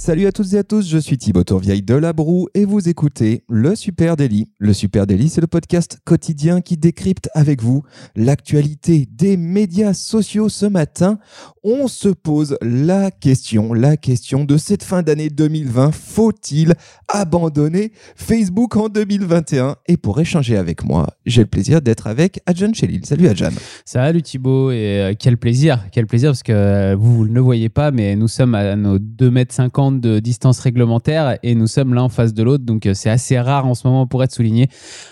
Salut 0.00 0.28
à 0.28 0.32
toutes 0.32 0.52
et 0.52 0.58
à 0.58 0.62
tous, 0.62 0.88
je 0.88 0.96
suis 0.96 1.18
Thibaut 1.18 1.42
Tourvieille 1.42 1.82
de 1.82 1.94
La 1.96 2.12
Broue 2.12 2.46
et 2.54 2.64
vous 2.64 2.88
écoutez 2.88 3.42
Le 3.48 3.74
Super 3.74 4.14
Daily. 4.14 4.46
Le 4.58 4.72
Super 4.72 5.08
Daily, 5.08 5.28
c'est 5.28 5.40
le 5.40 5.48
podcast 5.48 5.98
quotidien 6.04 6.60
qui 6.60 6.76
décrypte 6.76 7.28
avec 7.34 7.60
vous 7.60 7.82
l'actualité 8.14 9.08
des 9.10 9.36
médias 9.36 9.94
sociaux 9.94 10.48
ce 10.48 10.66
matin. 10.66 11.18
On 11.64 11.88
se 11.88 12.08
pose 12.08 12.56
la 12.62 13.10
question, 13.10 13.74
la 13.74 13.96
question 13.96 14.44
de 14.44 14.56
cette 14.56 14.84
fin 14.84 15.02
d'année 15.02 15.30
2020. 15.30 15.90
Faut-il 15.90 16.74
abandonner 17.08 17.90
Facebook 18.14 18.76
en 18.76 18.88
2021 18.88 19.74
Et 19.88 19.96
pour 19.96 20.20
échanger 20.20 20.56
avec 20.56 20.84
moi, 20.84 21.08
j'ai 21.26 21.42
le 21.42 21.48
plaisir 21.48 21.82
d'être 21.82 22.06
avec 22.06 22.40
Adjan 22.46 22.72
Chelil. 22.72 23.04
Salut 23.04 23.26
Adjan. 23.26 23.50
Salut 23.84 24.22
Thibaut 24.22 24.70
et 24.70 25.00
euh, 25.00 25.14
quel 25.18 25.36
plaisir, 25.38 25.86
quel 25.90 26.06
plaisir 26.06 26.30
parce 26.30 26.44
que 26.44 26.52
euh, 26.52 26.96
vous, 26.96 27.16
vous 27.16 27.26
ne 27.26 27.34
le 27.34 27.40
voyez 27.40 27.68
pas 27.68 27.90
mais 27.90 28.14
nous 28.14 28.28
sommes 28.28 28.54
à 28.54 28.76
nos 28.76 29.00
2 29.00 29.30
mètres 29.32 29.52
50 29.52 29.87
de 29.92 30.18
distance 30.20 30.58
réglementaire 30.60 31.38
et 31.42 31.54
nous 31.54 31.66
sommes 31.66 31.94
l'un 31.94 32.02
en 32.02 32.08
face 32.08 32.34
de 32.34 32.42
l'autre. 32.42 32.64
Donc, 32.64 32.86
euh, 32.86 32.94
c'est 32.94 33.10
assez 33.10 33.38
rare 33.38 33.66
en 33.66 33.74
ce 33.74 33.86
moment 33.86 34.06
pour 34.06 34.22
être 34.24 34.32
souligné. 34.32 34.68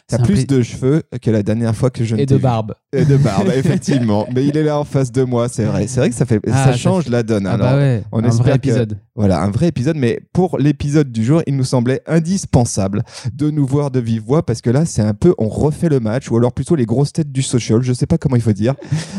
T'as 0.09 0.19
plus 0.19 0.47
de 0.47 0.63
cheveux 0.63 1.03
que 1.23 1.31
la 1.31 1.43
dernière 1.43 1.75
fois 1.75 1.91
que 1.91 2.05
je 2.05 2.15
ne 2.17 2.21
Et 2.21 2.27
de 2.27 2.37
vu. 2.37 2.43
barbe. 2.43 2.75
Et 2.93 3.05
de 3.05 3.17
barbe, 3.17 3.49
effectivement. 3.55 4.27
Mais 4.35 4.47
il 4.47 4.57
est 4.57 4.63
là 4.63 4.79
en 4.79 4.85
face 4.85 5.13
de 5.13 5.23
moi, 5.23 5.49
c'est 5.49 5.65
vrai. 5.65 5.87
C'est 5.87 6.01
vrai 6.01 6.11
que 6.11 6.15
ça 6.17 6.25
fait, 6.27 6.41
Ah, 6.47 6.65
ça 6.67 6.73
ça 6.73 6.77
change 6.77 7.05
fait- 7.05 7.11
la 7.11 7.23
donne. 7.23 7.47
Ah 7.47 7.53
Alors, 7.55 7.67
bah 7.71 7.77
ouais, 7.77 8.03
on 8.13 8.21
un 8.21 8.25
espère 8.29 8.43
vrai 8.47 8.59
que- 8.59 8.69
épisode. 8.69 8.99
Voilà, 9.15 9.43
un 9.43 9.51
vrai 9.51 9.69
épisode. 9.69 9.97
Mais 9.97 10.21
pour 10.33 10.59
l'épisode 10.59 11.11
du 11.11 11.25
jour, 11.25 11.43
il 11.47 11.57
nous 11.57 11.65
semblait 11.65 12.03
indispensable 12.07 13.03
de 13.33 13.51
nous 13.51 13.67
voir 13.67 13.91
de 13.91 13.99
vive 14.01 14.23
voix 14.23 14.45
parce 14.45 14.61
que 14.61 14.71
là, 14.71 14.85
c'est 14.85 15.03
un 15.03 15.15
peu, 15.15 15.35
on 15.39 15.49
refait 15.49 15.89
le 15.89 16.01
match 16.01 16.31
ou 16.31 16.37
alors 16.37 16.53
plutôt 16.53 16.75
les 16.77 16.85
grosses 16.87 17.13
têtes 17.13 17.33
du 17.33 17.43
social. 17.43 17.81
Je 17.83 17.93
sais 17.93 18.07
pas 18.07 18.19
comment 18.19 18.37
il 18.37 18.43
faut 18.43 18.53
dire. 18.53 18.75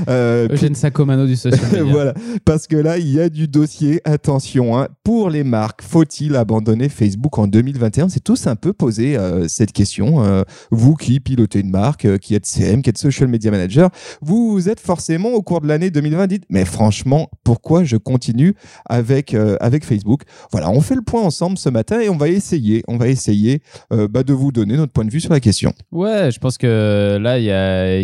Euh, 0.08 0.48
Eugène 0.52 0.76
Sacomano 0.76 1.26
du 1.26 1.36
social 1.36 1.82
voilà, 1.90 2.14
parce 2.46 2.68
que 2.68 2.76
là, 2.76 2.98
il 2.98 3.08
y 3.12 3.20
a 3.20 3.30
du 3.30 3.48
dossier. 3.48 4.02
Attention, 4.06 4.78
hein. 4.78 4.88
pour 5.04 5.30
les 5.30 5.44
marques, 5.48 5.82
faut-il 5.82 6.36
abandonner 6.36 6.90
Facebook 6.90 7.38
en 7.38 7.48
2021 7.48 8.10
C'est 8.10 8.24
tous 8.24 8.48
un 8.48 8.56
peu 8.56 8.74
posé 8.74 9.18
euh, 9.18 9.48
cette 9.48 9.72
question. 9.72 10.24
Euh, 10.24 10.44
vous 10.72 10.96
qui 10.96 11.20
pilotez 11.20 11.60
une 11.60 11.70
marque, 11.70 12.06
euh, 12.06 12.18
qui 12.18 12.36
êtes 12.36 12.46
CM, 12.46 12.82
qui 12.82 12.90
êtes 12.90 12.98
social 12.98 13.28
media 13.28 13.52
manager, 13.52 13.90
vous 14.22 14.70
êtes 14.70 14.80
forcément 14.80 15.30
au 15.30 15.42
cours 15.42 15.62
de 15.62 15.68
l'année 15.68 15.90
2020 15.90 16.28
dit 16.28 16.42
mais 16.50 16.66
franchement, 16.66 17.30
pourquoi 17.44 17.84
je 17.84 17.98
continue 17.98 18.54
avec 18.86 19.34
avec 19.34 19.86
Facebook? 19.86 20.24
Voilà, 20.52 20.70
on 20.70 20.82
fait 20.82 20.96
le 20.96 21.02
point 21.02 21.22
ensemble 21.22 21.58
ce 21.58 21.70
matin 21.70 22.00
et 22.00 22.10
on 22.10 22.18
va 22.18 22.28
essayer, 22.28 22.84
on 22.88 22.98
va 22.98 23.08
essayer 23.08 23.62
bah, 23.90 24.24
de 24.24 24.34
vous 24.34 24.52
donner 24.52 24.78
notre 24.78 24.92
point 24.92 25.06
de 25.06 25.12
vue 25.12 25.20
sur 25.20 25.32
la 25.32 25.40
question. 25.40 25.74
Ouais, 25.92 26.32
je 26.32 26.40
pense 26.40 26.58
que 26.58 27.18
là, 27.20 27.40
il 27.40 27.46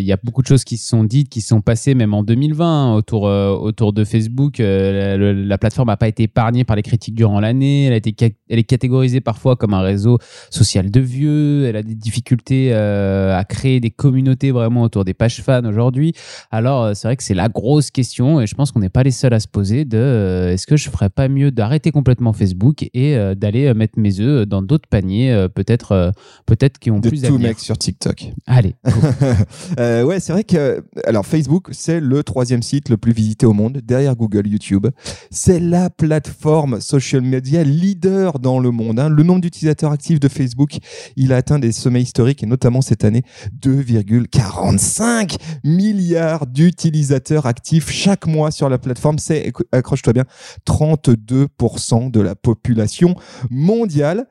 y 0.04 0.12
a, 0.12 0.16
beaucoup 0.22 0.42
de 0.42 0.46
choses 0.46 0.64
qui 0.64 0.76
se 0.76 0.88
sont 0.88 1.04
dites, 1.04 1.28
qui 1.28 1.40
se 1.40 1.48
sont 1.48 1.60
passées 1.60 1.94
même 1.94 2.14
en 2.14 2.22
2020 2.22 2.66
hein, 2.66 2.94
autour, 2.94 3.24
autour 3.24 3.92
de 3.92 4.04
Facebook. 4.04 4.58
La, 4.58 5.16
la 5.16 5.58
plateforme 5.58 5.88
n'a 5.88 5.96
pas 5.96 6.08
été 6.08 6.24
épargnée 6.24 6.64
par 6.64 6.76
les 6.76 6.82
critiques 6.82 7.14
durant 7.14 7.33
l'année. 7.40 7.84
Elle, 7.86 7.92
a 7.92 7.96
été 7.96 8.14
ca- 8.18 8.28
elle 8.48 8.58
est 8.58 8.64
catégorisée 8.64 9.20
parfois 9.20 9.56
comme 9.56 9.74
un 9.74 9.80
réseau 9.80 10.18
social 10.50 10.90
de 10.90 11.00
vieux. 11.00 11.66
Elle 11.66 11.76
a 11.76 11.82
des 11.82 11.94
difficultés 11.94 12.70
euh, 12.72 13.36
à 13.36 13.44
créer 13.44 13.80
des 13.80 13.90
communautés 13.90 14.50
vraiment 14.50 14.82
autour 14.82 15.04
des 15.04 15.14
pages 15.14 15.42
fans 15.42 15.64
aujourd'hui. 15.64 16.12
Alors, 16.50 16.82
euh, 16.84 16.94
c'est 16.94 17.08
vrai 17.08 17.16
que 17.16 17.22
c'est 17.22 17.34
la 17.34 17.48
grosse 17.48 17.90
question 17.90 18.40
et 18.40 18.46
je 18.46 18.54
pense 18.54 18.72
qu'on 18.72 18.80
n'est 18.80 18.88
pas 18.88 19.02
les 19.02 19.10
seuls 19.10 19.34
à 19.34 19.40
se 19.40 19.48
poser 19.48 19.84
de 19.84 19.98
euh, 19.98 20.52
est-ce 20.52 20.66
que 20.66 20.76
je 20.76 20.88
ferais 20.90 21.10
pas 21.10 21.28
mieux 21.28 21.50
d'arrêter 21.50 21.90
complètement 21.90 22.32
Facebook 22.32 22.82
et 22.82 23.16
euh, 23.16 23.34
d'aller 23.34 23.72
mettre 23.74 23.98
mes 23.98 24.20
œufs 24.20 24.46
dans 24.46 24.62
d'autres 24.62 24.88
paniers, 24.88 25.46
peut-être 25.54 26.12
peut-être 26.46 26.78
qui 26.78 26.90
ont 26.90 26.98
De 27.00 27.08
plus 27.08 27.22
tout 27.22 27.38
mec 27.38 27.58
sur 27.58 27.76
TikTok. 27.78 28.32
Allez, 28.46 28.74
ouais, 29.78 30.20
c'est 30.20 30.32
vrai 30.32 30.44
que 30.44 30.84
alors 31.06 31.26
Facebook, 31.26 31.68
c'est 31.72 32.00
le 32.00 32.22
troisième 32.22 32.62
site 32.62 32.88
le 32.88 32.96
plus 32.96 33.12
visité 33.12 33.46
au 33.46 33.52
monde, 33.52 33.80
derrière 33.84 34.16
Google, 34.16 34.46
YouTube. 34.46 34.86
C'est 35.30 35.60
la 35.60 35.90
plateforme 35.90 36.80
social 36.80 37.22
media 37.24 37.64
leader 37.64 38.38
dans 38.38 38.60
le 38.60 38.70
monde. 38.70 39.00
hein. 39.00 39.08
Le 39.08 39.22
nombre 39.22 39.40
d'utilisateurs 39.40 39.92
actifs 39.92 40.20
de 40.20 40.28
Facebook, 40.28 40.78
il 41.16 41.32
a 41.32 41.36
atteint 41.36 41.58
des 41.58 41.72
sommets 41.72 42.02
historiques 42.02 42.42
et 42.42 42.46
notamment 42.46 42.80
cette 42.80 43.04
année 43.04 43.22
2,45 43.60 45.36
milliards 45.64 46.46
d'utilisateurs 46.46 47.46
actifs 47.46 47.90
chaque 47.90 48.26
mois 48.26 48.50
sur 48.50 48.68
la 48.68 48.78
plateforme. 48.78 49.18
C'est, 49.18 49.52
accroche-toi 49.72 50.12
bien, 50.12 50.24
32% 50.66 52.10
de 52.10 52.20
la 52.20 52.34
population 52.34 53.16
mondiale. 53.50 54.26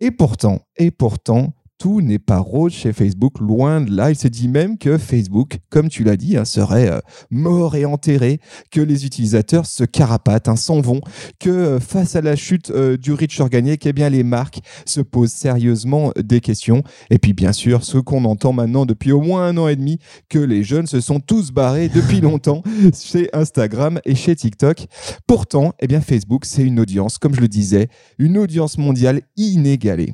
Et 0.00 0.10
pourtant, 0.10 0.62
et 0.78 0.90
pourtant, 0.90 1.52
tout 1.80 2.02
n'est 2.02 2.18
pas 2.18 2.38
rose 2.38 2.74
chez 2.74 2.92
Facebook, 2.92 3.40
loin 3.40 3.80
de 3.80 3.90
là. 3.90 4.10
Il 4.10 4.16
se 4.16 4.28
dit 4.28 4.48
même 4.48 4.76
que 4.76 4.98
Facebook, 4.98 5.60
comme 5.70 5.88
tu 5.88 6.04
l'as 6.04 6.18
dit, 6.18 6.36
hein, 6.36 6.44
serait 6.44 6.90
euh, 6.90 7.00
mort 7.30 7.74
et 7.74 7.86
enterré, 7.86 8.38
que 8.70 8.82
les 8.82 9.06
utilisateurs 9.06 9.64
se 9.64 9.84
carapatent, 9.84 10.48
hein, 10.48 10.56
s'en 10.56 10.82
vont, 10.82 11.00
que 11.38 11.48
euh, 11.48 11.80
face 11.80 12.16
à 12.16 12.20
la 12.20 12.36
chute 12.36 12.70
euh, 12.70 12.98
du 12.98 13.14
riche 13.14 13.40
organique, 13.40 13.86
eh 13.86 13.94
bien, 13.94 14.10
les 14.10 14.24
marques 14.24 14.60
se 14.84 15.00
posent 15.00 15.32
sérieusement 15.32 16.12
des 16.22 16.40
questions. 16.40 16.82
Et 17.08 17.18
puis, 17.18 17.32
bien 17.32 17.54
sûr, 17.54 17.82
ce 17.82 17.96
qu'on 17.96 18.26
entend 18.26 18.52
maintenant 18.52 18.84
depuis 18.84 19.12
au 19.12 19.22
moins 19.22 19.46
un 19.46 19.56
an 19.56 19.66
et 19.66 19.76
demi, 19.76 20.00
que 20.28 20.38
les 20.38 20.62
jeunes 20.62 20.86
se 20.86 21.00
sont 21.00 21.18
tous 21.18 21.50
barrés 21.50 21.88
depuis 21.94 22.20
longtemps 22.20 22.62
chez 22.92 23.30
Instagram 23.32 24.00
et 24.04 24.14
chez 24.14 24.36
TikTok. 24.36 24.84
Pourtant, 25.26 25.72
eh 25.80 25.86
bien, 25.86 26.02
Facebook, 26.02 26.44
c'est 26.44 26.62
une 26.62 26.78
audience, 26.78 27.16
comme 27.16 27.34
je 27.34 27.40
le 27.40 27.48
disais, 27.48 27.88
une 28.18 28.36
audience 28.36 28.76
mondiale 28.76 29.22
inégalée. 29.38 30.12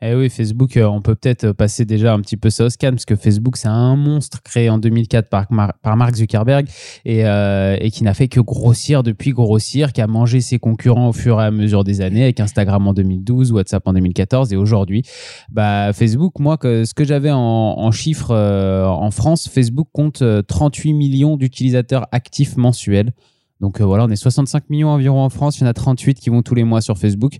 Eh 0.00 0.14
oui, 0.14 0.30
Facebook, 0.30 0.78
on 0.80 1.02
peut 1.02 1.07
peut-être 1.14 1.52
passer 1.52 1.84
déjà 1.84 2.12
un 2.12 2.20
petit 2.20 2.36
peu 2.36 2.50
ça 2.50 2.64
au 2.64 2.70
scan, 2.70 2.90
parce 2.90 3.04
que 3.04 3.16
Facebook, 3.16 3.56
c'est 3.56 3.68
un 3.68 3.96
monstre 3.96 4.42
créé 4.42 4.68
en 4.70 4.78
2004 4.78 5.28
par, 5.28 5.46
par 5.82 5.96
Mark 5.96 6.14
Zuckerberg 6.14 6.68
et, 7.04 7.24
euh, 7.24 7.76
et 7.80 7.90
qui 7.90 8.04
n'a 8.04 8.14
fait 8.14 8.28
que 8.28 8.40
grossir 8.40 9.02
depuis 9.02 9.30
grossir, 9.30 9.92
qui 9.92 10.00
a 10.00 10.06
mangé 10.06 10.40
ses 10.40 10.58
concurrents 10.58 11.08
au 11.08 11.12
fur 11.12 11.40
et 11.40 11.44
à 11.44 11.50
mesure 11.50 11.84
des 11.84 12.00
années, 12.00 12.22
avec 12.22 12.40
Instagram 12.40 12.86
en 12.86 12.94
2012, 12.94 13.52
WhatsApp 13.52 13.86
en 13.86 13.92
2014 13.92 14.52
et 14.52 14.56
aujourd'hui. 14.56 15.02
Bah, 15.50 15.92
Facebook, 15.92 16.38
moi, 16.38 16.58
ce 16.62 16.92
que 16.94 17.04
j'avais 17.04 17.30
en, 17.32 17.90
chiffres 17.90 18.32
euh, 18.32 18.86
en 18.86 19.10
France, 19.10 19.48
Facebook 19.48 19.88
compte 19.92 20.22
euh, 20.22 20.42
38 20.42 20.92
millions 20.92 21.36
d'utilisateurs 21.36 22.06
actifs 22.12 22.56
mensuels. 22.56 23.12
Donc 23.60 23.80
euh, 23.80 23.84
voilà, 23.84 24.04
on 24.04 24.08
est 24.10 24.16
65 24.16 24.70
millions 24.70 24.88
environ 24.90 25.20
en 25.22 25.30
France, 25.30 25.58
il 25.58 25.62
y 25.62 25.64
en 25.66 25.70
a 25.70 25.72
38 25.74 26.20
qui 26.20 26.30
vont 26.30 26.42
tous 26.42 26.54
les 26.54 26.62
mois 26.64 26.80
sur 26.80 26.96
Facebook. 26.96 27.36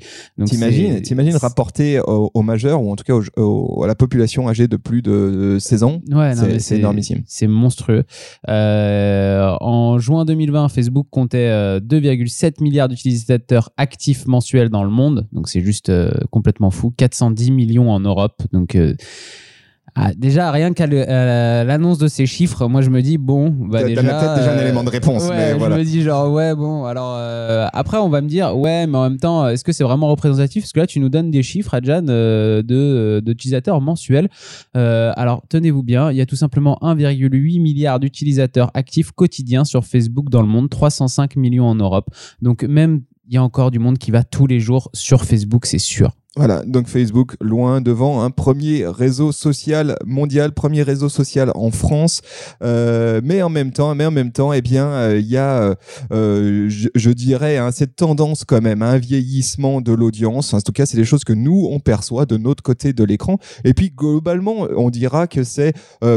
T'imagines, 0.46 1.00
rapporter 1.36 2.00
aux, 2.00 2.30
aux 2.34 2.42
majeurs 2.42 2.82
ou 2.82 2.90
en 2.90 2.96
tout 2.96 3.04
cas 3.04 3.14
aux- 3.14 3.40
aux- 3.40 3.84
à 3.84 3.86
la 3.86 3.94
population 3.94 4.48
âgée 4.48 4.66
de 4.66 4.76
plus 4.76 5.00
de 5.02 5.58
16 5.60 5.84
ans? 5.84 6.00
Ouais, 6.10 6.34
C'est- 6.34 6.76
énormissime. 6.78 7.22
C'est 7.26 7.46
monstrueux. 7.46 8.04
Euh, 8.48 9.56
en 9.60 9.98
juin 9.98 10.24
2020, 10.24 10.68
Facebook 10.68 11.06
comptait 11.10 11.48
euh, 11.48 11.80
2,7 11.80 12.60
milliards 12.62 12.88
d'utilisateurs 12.88 13.70
actifs 13.76 14.26
mensuels 14.26 14.70
dans 14.70 14.84
le 14.84 14.90
monde. 14.90 15.26
Donc 15.32 15.48
c'est 15.48 15.60
juste 15.60 15.88
euh, 15.88 16.10
complètement 16.30 16.70
fou. 16.70 16.92
410 16.96 17.50
millions 17.52 17.90
en 17.90 18.00
Europe. 18.00 18.42
Donc 18.52 18.74
euh, 18.74 18.94
ah, 19.94 20.12
déjà, 20.16 20.50
rien 20.50 20.72
qu'à 20.72 20.84
à 20.84 21.64
l'annonce 21.64 21.98
de 21.98 22.08
ces 22.08 22.26
chiffres, 22.26 22.66
moi 22.68 22.82
je 22.82 22.90
me 22.90 23.02
dis, 23.02 23.18
bon, 23.18 23.50
bah 23.50 23.80
Dans 23.82 23.88
déjà. 23.88 24.02
la 24.02 24.20
tête, 24.20 24.36
déjà 24.36 24.52
un 24.52 24.58
euh, 24.58 24.62
élément 24.62 24.84
de 24.84 24.90
réponse, 24.90 25.24
ouais, 25.28 25.36
mais 25.36 25.50
je 25.52 25.56
voilà. 25.56 25.76
me 25.76 25.84
dis 25.84 26.02
genre, 26.02 26.32
ouais, 26.32 26.54
bon, 26.54 26.84
alors 26.84 27.14
euh, 27.16 27.66
après 27.72 27.98
on 27.98 28.08
va 28.08 28.20
me 28.20 28.28
dire, 28.28 28.56
ouais, 28.56 28.86
mais 28.86 28.96
en 28.98 29.08
même 29.08 29.18
temps, 29.18 29.48
est-ce 29.48 29.64
que 29.64 29.72
c'est 29.72 29.84
vraiment 29.84 30.08
représentatif? 30.08 30.64
Parce 30.64 30.72
que 30.72 30.80
là, 30.80 30.86
tu 30.86 31.00
nous 31.00 31.08
donnes 31.08 31.30
des 31.30 31.42
chiffres, 31.42 31.74
Adjan, 31.74 32.06
euh, 32.08 32.62
de 32.62 33.20
d'utilisateurs 33.24 33.80
mensuels. 33.80 34.28
Euh, 34.76 35.12
alors, 35.16 35.42
tenez-vous 35.48 35.82
bien, 35.82 36.10
il 36.10 36.16
y 36.16 36.20
a 36.20 36.26
tout 36.26 36.36
simplement 36.36 36.78
1,8 36.82 37.60
milliard 37.60 37.98
d'utilisateurs 38.00 38.70
actifs 38.74 39.12
quotidiens 39.12 39.64
sur 39.64 39.84
Facebook 39.84 40.30
dans 40.30 40.42
le 40.42 40.48
monde, 40.48 40.68
305 40.70 41.36
millions 41.36 41.66
en 41.66 41.74
Europe. 41.74 42.08
Donc 42.42 42.62
même, 42.62 43.02
il 43.28 43.34
y 43.34 43.36
a 43.36 43.42
encore 43.42 43.70
du 43.70 43.78
monde 43.78 43.98
qui 43.98 44.10
va 44.10 44.24
tous 44.24 44.46
les 44.46 44.60
jours 44.60 44.90
sur 44.92 45.24
Facebook, 45.24 45.66
c'est 45.66 45.78
sûr. 45.78 46.12
Voilà, 46.38 46.62
donc 46.64 46.86
Facebook 46.86 47.34
loin 47.40 47.80
devant, 47.80 48.30
premier 48.30 48.86
réseau 48.86 49.32
social 49.32 49.96
mondial, 50.06 50.52
premier 50.52 50.84
réseau 50.84 51.08
social 51.08 51.50
en 51.56 51.72
France, 51.72 52.20
Euh, 52.62 53.20
mais 53.24 53.42
en 53.42 53.48
même 53.48 53.72
temps, 53.72 53.92
mais 53.96 54.06
en 54.06 54.12
même 54.12 54.30
temps, 54.30 54.52
eh 54.52 54.62
bien, 54.62 54.86
euh, 54.86 55.18
il 55.18 55.26
y 55.26 55.36
a, 55.36 55.74
euh, 56.12 56.68
je, 56.68 57.10
dirais, 57.10 57.56
hein, 57.56 57.70
cette 57.72 57.96
tendance 57.96 58.44
quand 58.44 58.60
même, 58.60 58.82
un 58.82 58.98
vieillissement 58.98 59.80
de 59.80 59.92
l'audience. 59.92 60.54
En 60.54 60.60
tout 60.60 60.70
cas, 60.70 60.86
c'est 60.86 60.96
des 60.96 61.04
choses 61.04 61.24
que 61.24 61.32
nous 61.32 61.68
on 61.72 61.80
perçoit 61.80 62.24
de 62.24 62.36
notre 62.36 62.62
côté 62.62 62.92
de 62.92 63.02
l'écran. 63.02 63.38
Et 63.64 63.74
puis 63.74 63.90
globalement, 63.90 64.68
on 64.76 64.90
dira 64.90 65.26
que 65.26 65.42
c'est 65.42 65.72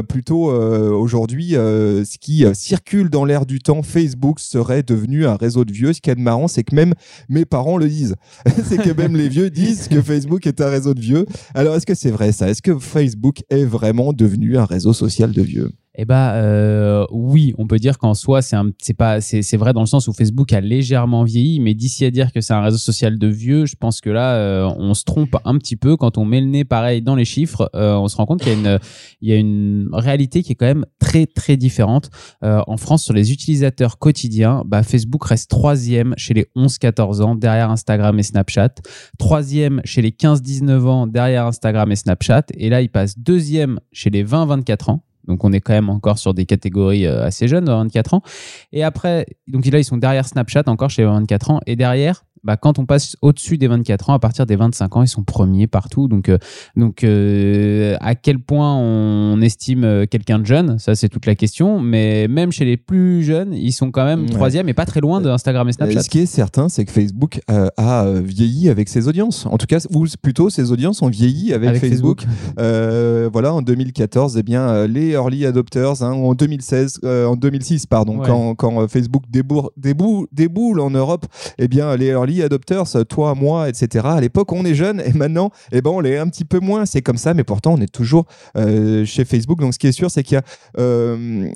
plutôt 0.08 0.52
aujourd'hui 0.52 1.54
ce 1.54 2.18
qui 2.20 2.46
circule 2.54 3.10
dans 3.10 3.26
l'air 3.26 3.48
du 3.48 3.60
temps. 3.60 3.82
Facebook 3.82 4.40
serait 4.40 4.84
devenu 4.84 5.26
un 5.26 5.36
réseau 5.36 5.66
de 5.66 5.72
vieux. 5.72 5.94
Ce 5.94 6.02
qui 6.02 6.12
est 6.12 6.16
marrant, 6.16 6.48
c'est 6.48 6.64
que 6.64 6.76
même 6.76 6.94
mes 7.28 7.46
parents 7.46 7.78
le 7.78 7.88
disent. 7.88 8.16
c'est 8.66 8.78
que 8.78 8.92
même 8.92 9.16
les 9.16 9.30
vieux 9.30 9.50
disent 9.50 9.88
que 9.88 10.02
Facebook 10.12 10.46
est 10.46 10.60
un 10.60 10.70
réseau 10.70 10.94
de 10.94 11.00
vieux. 11.00 11.26
Alors, 11.54 11.76
est-ce 11.76 11.86
que 11.86 11.96
c'est 11.96 12.12
vrai 12.12 12.34
ça? 12.34 12.50
Est-ce 12.50 12.62
que 12.62 12.78
Facebook 12.78 13.44
est 13.50 13.64
vraiment 13.64 14.12
devenu 14.12 14.58
un 14.58 14.66
réseau 14.66 14.92
social 14.92 15.32
de 15.32 15.42
vieux? 15.42 15.72
Eh 15.96 16.06
bah 16.06 16.36
euh, 16.36 17.06
oui, 17.12 17.54
on 17.58 17.68
peut 17.68 17.78
dire 17.78 17.98
qu'en 17.98 18.14
soi 18.14 18.42
c'est 18.42 18.94
pas 18.94 19.20
vrai 19.54 19.74
dans 19.74 19.82
le 19.82 19.86
sens 19.86 20.08
où 20.08 20.14
Facebook 20.14 20.54
a 20.54 20.62
légèrement 20.62 21.26
vieilli, 21.26 21.60
mais 21.60 21.74
d'ici 21.74 22.06
à 22.06 22.12
dire 22.12 22.32
que 22.32 22.40
c'est 22.40 22.54
un 22.54 22.62
réseau 22.62 22.78
social 22.78 23.20
de 23.20 23.28
vieux, 23.28 23.66
je 23.66 23.76
pense 23.76 24.00
que 24.00 24.10
là 24.10 24.36
euh, 24.36 24.74
on 24.78 24.94
se 24.94 25.04
trompe 25.04 25.36
un 25.44 25.58
petit 25.58 25.76
peu 25.76 25.98
quand 25.98 26.18
on 26.18 26.24
met 26.24 26.40
le 26.40 26.48
nez 26.48 26.64
pareil 26.64 27.02
dans 27.02 27.16
les 27.16 27.26
chiffres, 27.26 27.70
euh, 27.76 27.96
on 27.96 28.08
se 28.08 28.16
rend 28.16 28.26
compte 28.26 28.40
qu'il 28.40 28.54
y 28.54 28.56
a 28.56 28.58
une 28.58 28.80
il 29.20 29.30
y 29.30 29.34
a 29.34 29.36
une 29.36 29.90
réalité 29.92 30.44
qui 30.44 30.54
est 30.54 30.56
quand 30.56 30.66
même 30.66 30.86
très 31.00 31.26
très 31.26 31.58
différente. 31.58 32.10
En 32.42 32.78
France 32.78 33.04
sur 33.04 33.14
les 33.14 33.34
utilisateurs 33.34 34.00
quotidiens, 34.00 34.64
bah, 34.66 34.84
Facebook 34.84 35.26
reste 35.26 35.50
troisième 35.50 36.14
chez 36.16 36.34
les 36.34 36.48
11-14 36.56 37.22
ans 37.22 37.36
derrière 37.36 37.70
Instagram 37.70 38.18
et 38.18 38.24
Snapchat, 38.24 38.76
troisième 39.20 39.82
chez 39.84 40.02
les 40.02 40.12
15-19 40.12 40.86
ans 40.86 41.08
derrière 41.08 41.48
Instagram 41.48 41.92
et 41.92 41.98
Snapchat, 41.98 42.46
et 42.56 42.70
là 42.70 42.82
il 42.82 42.90
passe 42.90 43.20
deuxième 43.20 43.82
chez 43.92 44.10
les 44.10 44.24
20-24 44.24 44.92
ans. 44.92 45.04
Donc 45.28 45.44
on 45.44 45.52
est 45.52 45.62
quand 45.62 45.74
même 45.74 45.90
encore 45.90 46.18
sur 46.18 46.34
des 46.34 46.46
catégories 46.46 47.06
euh, 47.06 47.26
assez 47.26 47.48
jeunes, 47.48 47.66
24 47.66 48.16
ans. 48.16 48.22
Et 48.72 48.84
après, 48.84 49.26
donc 49.48 49.66
là 49.66 49.80
ils 49.80 49.84
sont 49.84 49.98
derrière 49.98 50.28
Snapchat 50.28 50.64
encore 50.68 50.90
chez 50.90 51.04
les 51.04 51.08
24 51.08 51.52
ans. 51.52 51.60
Et 51.66 51.76
derrière, 51.76 52.24
bah, 52.44 52.58
quand 52.58 52.80
on 52.80 52.86
passe 52.86 53.16
au-dessus 53.22 53.58
des 53.58 53.68
24 53.68 54.10
ans, 54.10 54.14
à 54.14 54.20
partir 54.20 54.46
des 54.46 54.56
25 54.56 54.96
ans, 54.98 55.04
ils 55.04 55.08
sont 55.08 55.24
premiers 55.24 55.68
partout. 55.68 56.08
Donc, 56.08 56.30
euh, 56.30 56.38
donc 56.76 57.04
euh, 57.04 57.96
à 58.02 58.16
quel 58.16 58.40
point 58.40 58.76
on 58.76 59.40
estime 59.42 59.84
euh, 59.84 60.06
quelqu'un 60.06 60.40
de 60.40 60.46
jeune, 60.46 60.80
ça 60.80 60.96
c'est 60.96 61.10
toute 61.10 61.26
la 61.26 61.36
question. 61.36 61.80
Mais 61.80 62.28
même 62.28 62.52
chez 62.52 62.66
les 62.66 62.78
plus 62.78 63.24
jeunes, 63.24 63.54
ils 63.54 63.72
sont 63.74 63.92
quand 63.92 64.06
même 64.06 64.22
Ouais. 64.24 64.30
troisième 64.30 64.70
et 64.70 64.74
pas 64.74 64.86
très 64.86 65.02
loin 65.02 65.22
de 65.22 65.30
Instagram 65.30 65.68
et 65.70 65.72
Snapchat. 65.74 66.04
Ce 66.04 66.10
qui 66.10 66.20
est 66.20 66.26
certain, 66.26 66.70
c'est 66.70 66.86
que 66.86 66.92
Facebook 66.92 67.42
euh, 67.50 67.68
a 67.78 68.06
vieilli 68.24 68.70
avec 68.70 68.90
ses 68.90 69.08
audiences. 69.08 69.46
En 69.46 69.58
tout 69.58 69.66
cas, 69.68 69.80
ou 69.94 70.06
plutôt 70.22 70.50
ses 70.50 70.72
audiences 70.72 71.02
ont 71.02 71.10
vieilli 71.10 71.54
avec, 71.54 71.70
Avec 71.70 71.82
Facebook. 71.82 72.24
Voilà, 72.58 73.54
en 73.54 73.62
2014, 73.62 74.38
eh 74.38 74.44
bien, 74.44 74.88
les 74.88 75.12
early 75.12 75.46
adopters, 75.46 76.02
hein, 76.04 76.12
en 76.12 76.34
2016, 76.34 77.00
euh, 77.04 77.26
en 77.26 77.36
2006, 77.36 77.86
pardon, 77.86 78.20
Ouais. 78.20 78.26
quand, 78.28 78.56
quand 78.56 78.88
Facebook 78.88 79.24
débour- 79.30 79.72
déboule, 79.78 80.28
déboule 80.32 80.80
en 80.80 80.90
Europe, 80.90 81.26
eh 81.58 81.68
bien, 81.68 81.96
les 81.96 82.08
early 82.08 82.31
adopters, 82.40 82.96
euh, 82.96 83.04
toi, 83.04 83.36
moi, 83.36 83.70
etc. 83.70 84.06
À 84.08 84.22
l'époque, 84.22 84.52
on 84.52 84.64
est 84.66 84.76
jeunes 84.76 85.02
et 85.06 85.14
maintenant, 85.14 85.52
eh 85.72 85.82
ben, 85.82 85.92
on 85.92 86.00
l'est 86.00 86.18
un 86.18 86.28
petit 86.28 86.46
peu 86.46 86.60
moins. 86.60 86.86
C'est 86.86 87.02
comme 87.02 87.18
ça, 87.18 87.34
mais 87.34 87.44
pourtant, 87.44 87.74
on 87.74 87.82
est 87.82 87.92
toujours 87.92 88.26
euh, 88.56 89.06
chez 89.06 89.26
Facebook. 89.26 89.60
Donc, 89.60 89.74
ce 89.74 89.80
qui 89.80 89.88
est 89.88 89.92
sûr, 89.92 90.12
c'est 90.12 90.24
qu'il 90.24 90.36
y 90.36 90.38
a 90.38 90.44
euh, 90.80 91.50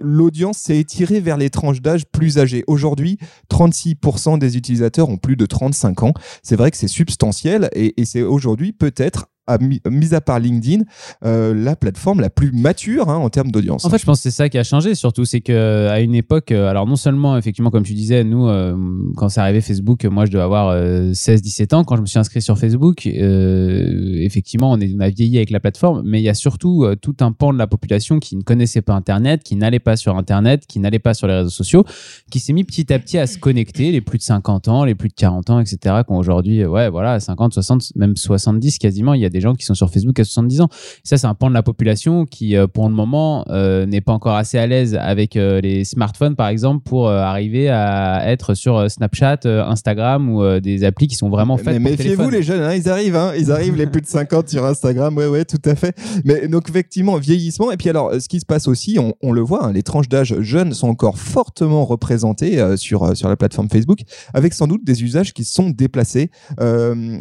l'audience 0.00 0.58
s'est 0.58 0.78
étirée 0.78 1.20
vers 1.20 1.36
les 1.36 1.50
tranches 1.50 1.80
d'âge 1.80 2.04
plus 2.06 2.38
âgées. 2.38 2.64
Aujourd'hui, 2.66 3.18
36% 3.50 4.38
des 4.38 4.56
utilisateurs 4.56 5.08
ont 5.08 5.16
plus 5.16 5.36
de 5.36 5.46
35 5.46 6.02
ans. 6.02 6.14
C'est 6.42 6.56
vrai 6.56 6.70
que 6.70 6.76
c'est 6.76 6.88
substantiel 6.88 7.68
et 7.74 8.04
c'est 8.04 8.22
aujourd'hui 8.22 8.72
peut-être, 8.72 9.26
à 9.46 9.58
mi- 9.58 9.80
mis 9.90 10.14
à 10.14 10.20
part 10.20 10.38
LinkedIn, 10.40 10.84
euh, 11.24 11.54
la 11.54 11.76
plateforme 11.76 12.20
la 12.20 12.30
plus 12.30 12.52
mature 12.52 13.08
hein, 13.10 13.16
en 13.16 13.28
termes 13.30 13.50
d'audience. 13.50 13.84
En 13.84 13.90
fait, 13.90 13.98
je 13.98 14.04
pense 14.04 14.18
que 14.18 14.22
c'est 14.24 14.30
ça 14.30 14.48
qui 14.48 14.58
a 14.58 14.64
changé, 14.64 14.94
surtout, 14.94 15.24
c'est 15.24 15.40
que 15.40 15.88
à 15.88 16.00
une 16.00 16.14
époque, 16.14 16.50
euh, 16.52 16.68
alors 16.68 16.86
non 16.86 16.96
seulement, 16.96 17.36
effectivement, 17.36 17.70
comme 17.70 17.82
tu 17.82 17.94
disais, 17.94 18.24
nous, 18.24 18.48
euh, 18.48 18.76
quand 19.16 19.28
c'est 19.28 19.40
arrivé 19.40 19.60
Facebook, 19.60 20.04
moi, 20.04 20.24
je 20.26 20.30
devais 20.30 20.42
avoir 20.44 20.68
euh, 20.68 21.12
16-17 21.12 21.74
ans 21.74 21.84
quand 21.84 21.96
je 21.96 22.00
me 22.02 22.06
suis 22.06 22.18
inscrit 22.18 22.40
sur 22.42 22.58
Facebook. 22.58 23.06
effectivement, 23.06 24.72
on, 24.72 24.80
est, 24.80 24.92
on 24.94 25.00
a 25.00 25.08
vieilli 25.10 25.36
avec 25.36 25.50
la 25.50 25.60
plateforme, 25.60 26.02
mais 26.04 26.20
il 26.20 26.24
y 26.24 26.28
a 26.28 26.34
surtout 26.34 26.86
tout 27.00 27.16
un 27.20 27.32
pan 27.32 27.52
de 27.52 27.58
la 27.58 27.66
population 27.66 28.18
qui 28.18 28.36
ne 28.36 28.42
connaissait 28.42 28.82
pas 28.82 28.94
Internet, 28.94 29.42
qui 29.42 29.56
n'allait 29.56 29.78
pas 29.80 29.96
sur 29.96 30.16
Internet, 30.16 30.64
qui 30.66 30.78
n'allait 30.78 30.98
pas 30.98 31.14
sur 31.14 31.26
les 31.26 31.34
réseaux 31.34 31.50
sociaux, 31.50 31.84
qui 32.30 32.40
s'est 32.40 32.52
mis 32.52 32.64
petit 32.64 32.92
à 32.92 32.98
petit 32.98 33.18
à 33.18 33.26
se 33.26 33.38
connecter, 33.38 33.92
les 33.92 34.00
plus 34.00 34.18
de 34.18 34.22
50 34.22 34.68
ans, 34.68 34.84
les 34.84 34.94
plus 34.94 35.08
de 35.08 35.14
40 35.14 35.50
ans, 35.50 35.60
etc., 35.60 35.76
qui 36.06 36.12
ont 36.12 36.16
aujourd'hui, 36.18 36.64
ouais, 36.64 36.88
voilà, 36.90 37.20
50, 37.20 37.52
60, 37.54 37.92
même 37.96 38.16
70 38.16 38.78
quasiment, 38.78 39.14
il 39.14 39.20
y 39.22 39.26
a 39.26 39.30
des 39.34 39.40
gens 39.40 39.54
qui 39.54 39.66
sont 39.66 39.74
sur 39.74 39.90
Facebook 39.90 40.18
à 40.20 40.24
70 40.24 40.60
ans. 40.62 40.68
Ça, 41.02 41.18
c'est 41.18 41.26
un 41.26 41.34
pan 41.34 41.48
de 41.48 41.54
la 41.54 41.62
population 41.62 42.24
qui, 42.24 42.56
euh, 42.56 42.66
pour 42.66 42.88
le 42.88 42.94
moment, 42.94 43.44
euh, 43.50 43.84
n'est 43.84 44.00
pas 44.00 44.12
encore 44.12 44.36
assez 44.36 44.58
à 44.58 44.66
l'aise 44.66 44.96
avec 44.98 45.36
euh, 45.36 45.60
les 45.60 45.84
smartphones, 45.84 46.36
par 46.36 46.48
exemple, 46.48 46.82
pour 46.84 47.08
euh, 47.08 47.18
arriver 47.18 47.68
à 47.68 48.30
être 48.30 48.54
sur 48.54 48.90
Snapchat, 48.90 49.40
Instagram 49.44 50.30
ou 50.30 50.60
des 50.60 50.84
applis 50.84 51.08
qui 51.08 51.16
sont 51.16 51.28
vraiment 51.28 51.56
faites 51.56 51.80
Mais 51.80 51.90
méfiez-vous 51.90 52.30
les 52.30 52.42
jeunes, 52.42 52.62
hein, 52.62 52.74
ils 52.74 52.88
arrivent, 52.88 53.16
hein, 53.16 53.32
ils 53.36 53.50
arrivent 53.50 53.76
les 53.76 53.86
plus 53.86 54.00
de 54.00 54.06
50 54.06 54.48
sur 54.48 54.64
Instagram, 54.64 55.16
ouais 55.16 55.26
ouais 55.26 55.44
tout 55.44 55.60
à 55.64 55.74
fait. 55.74 55.96
Mais 56.24 56.46
donc 56.46 56.68
effectivement 56.68 57.16
vieillissement. 57.16 57.72
Et 57.72 57.76
puis 57.76 57.88
alors 57.88 58.12
ce 58.20 58.28
qui 58.28 58.38
se 58.38 58.46
passe 58.46 58.68
aussi, 58.68 58.98
on, 58.98 59.14
on 59.20 59.32
le 59.32 59.40
voit, 59.40 59.66
hein, 59.66 59.72
les 59.72 59.82
tranches 59.82 60.08
d'âge 60.08 60.40
jeunes 60.40 60.72
sont 60.72 60.88
encore 60.88 61.18
fortement 61.18 61.84
représentées 61.84 62.76
sur 62.76 63.16
sur 63.16 63.28
la 63.28 63.36
plateforme 63.36 63.68
Facebook, 63.68 64.00
avec 64.32 64.54
sans 64.54 64.68
doute 64.68 64.84
des 64.84 65.02
usages 65.02 65.32
qui 65.32 65.44
sont 65.44 65.70
déplacés. 65.70 66.30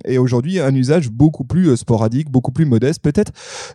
Et 0.05 0.17
aujourd'hui 0.17 0.59
un 0.59 0.75
usage 0.75 1.09
beaucoup 1.09 1.43
plus 1.43 1.69
euh, 1.69 1.75
sporadique, 2.03 2.29
beaucoup 2.29 2.51
plus 2.51 2.65
modeste. 2.65 2.99
Peut-être 3.01 3.31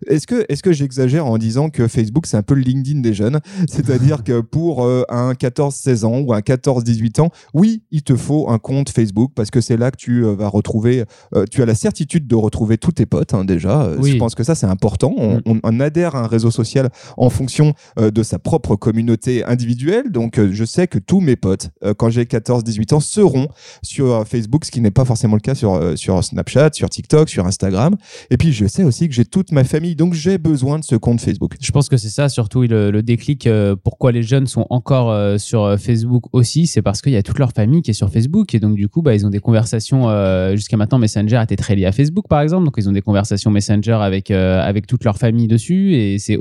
est-ce 0.06 0.26
que 0.26 0.44
est-ce 0.50 0.62
que 0.62 0.72
j'exagère 0.72 1.24
en 1.26 1.38
disant 1.38 1.70
que 1.70 1.88
Facebook 1.88 2.26
c'est 2.26 2.36
un 2.36 2.42
peu 2.42 2.54
le 2.54 2.60
LinkedIn 2.60 3.00
des 3.00 3.14
jeunes, 3.14 3.40
c'est-à-dire 3.68 4.22
que 4.22 4.40
pour 4.42 4.84
euh, 4.84 5.02
un 5.08 5.32
14-16 5.32 6.04
ans 6.04 6.18
ou 6.20 6.34
un 6.34 6.40
14-18 6.40 7.22
ans, 7.22 7.30
oui 7.54 7.82
il 7.90 8.02
te 8.02 8.14
faut 8.16 8.50
un 8.50 8.58
compte 8.58 8.90
Facebook 8.90 9.32
parce 9.34 9.50
que 9.50 9.60
c'est 9.62 9.76
là 9.78 9.90
que 9.90 9.96
tu 9.96 10.24
euh, 10.26 10.34
vas 10.34 10.48
retrouver 10.48 11.04
euh, 11.34 11.44
tu 11.50 11.62
as 11.62 11.66
la 11.66 11.74
certitude 11.74 12.26
de 12.26 12.34
retrouver 12.34 12.76
tous 12.76 12.92
tes 12.92 13.06
potes 13.06 13.32
hein, 13.32 13.44
déjà. 13.46 13.88
Oui. 13.98 14.12
Je 14.12 14.16
pense 14.18 14.34
que 14.34 14.44
ça 14.44 14.54
c'est 14.54 14.66
important. 14.66 15.14
On, 15.16 15.36
Mm. 15.38 15.42
on- 15.46 15.60
on 15.62 15.80
adhère 15.80 16.14
à 16.16 16.24
un 16.24 16.26
réseau 16.26 16.50
social 16.50 16.90
en 17.16 17.30
fonction 17.30 17.72
de 17.96 18.22
sa 18.22 18.38
propre 18.38 18.74
communauté 18.76 19.44
individuelle. 19.44 20.10
Donc 20.10 20.40
je 20.50 20.64
sais 20.64 20.86
que 20.86 20.98
tous 20.98 21.20
mes 21.20 21.36
potes, 21.36 21.70
quand 21.98 22.10
j'ai 22.10 22.24
14-18 22.24 22.92
ans, 22.94 23.00
seront 23.00 23.48
sur 23.82 24.26
Facebook, 24.26 24.64
ce 24.64 24.70
qui 24.70 24.80
n'est 24.80 24.90
pas 24.90 25.04
forcément 25.04 25.34
le 25.36 25.40
cas 25.40 25.54
sur, 25.54 25.80
sur 25.96 26.22
Snapchat, 26.24 26.70
sur 26.72 26.88
TikTok, 26.90 27.28
sur 27.28 27.46
Instagram. 27.46 27.96
Et 28.30 28.36
puis 28.36 28.52
je 28.52 28.66
sais 28.66 28.84
aussi 28.84 29.08
que 29.08 29.14
j'ai 29.14 29.24
toute 29.24 29.52
ma 29.52 29.64
famille, 29.64 29.96
donc 29.96 30.14
j'ai 30.14 30.38
besoin 30.38 30.78
de 30.78 30.84
ce 30.84 30.96
compte 30.96 31.20
Facebook. 31.20 31.54
Je 31.60 31.70
pense 31.70 31.88
que 31.88 31.96
c'est 31.96 32.08
ça 32.08 32.28
surtout 32.28 32.62
le, 32.62 32.90
le 32.90 33.02
déclic. 33.02 33.46
euh, 33.46 33.76
pourquoi 33.76 34.12
les 34.12 34.22
jeunes 34.22 34.46
sont 34.46 34.66
encore 34.70 35.10
euh, 35.10 35.38
sur 35.38 35.62
euh, 35.64 35.76
Facebook 35.76 36.24
aussi, 36.32 36.66
c'est 36.66 36.82
parce 36.82 37.00
qu'il 37.02 37.12
y 37.12 37.16
a 37.16 37.22
toute 37.22 37.38
leur 37.38 37.52
famille 37.52 37.82
qui 37.82 37.90
est 37.90 37.94
sur 37.94 38.10
Facebook 38.10 38.54
et 38.54 38.60
donc 38.60 38.74
du 38.76 38.88
coup, 38.88 39.02
bah, 39.02 39.14
ils 39.14 39.26
ont 39.26 39.30
des 39.30 39.40
conversations. 39.40 40.08
euh, 40.08 40.54
Jusqu'à 40.56 40.76
maintenant, 40.76 40.98
Messenger 40.98 41.40
était 41.42 41.56
très 41.56 41.74
lié 41.76 41.86
à 41.86 41.92
Facebook, 41.92 42.26
par 42.28 42.40
exemple, 42.40 42.64
donc 42.64 42.74
ils 42.78 42.88
ont 42.88 42.92
des 42.92 43.02
conversations 43.02 43.50
Messenger 43.50 43.98
avec 44.00 44.30
avec 44.30 44.86
toute 44.86 45.04
leur 45.04 45.16
famille 45.18 45.46
dessus 45.46 45.94
et 45.94 46.18
c'est 46.18 46.36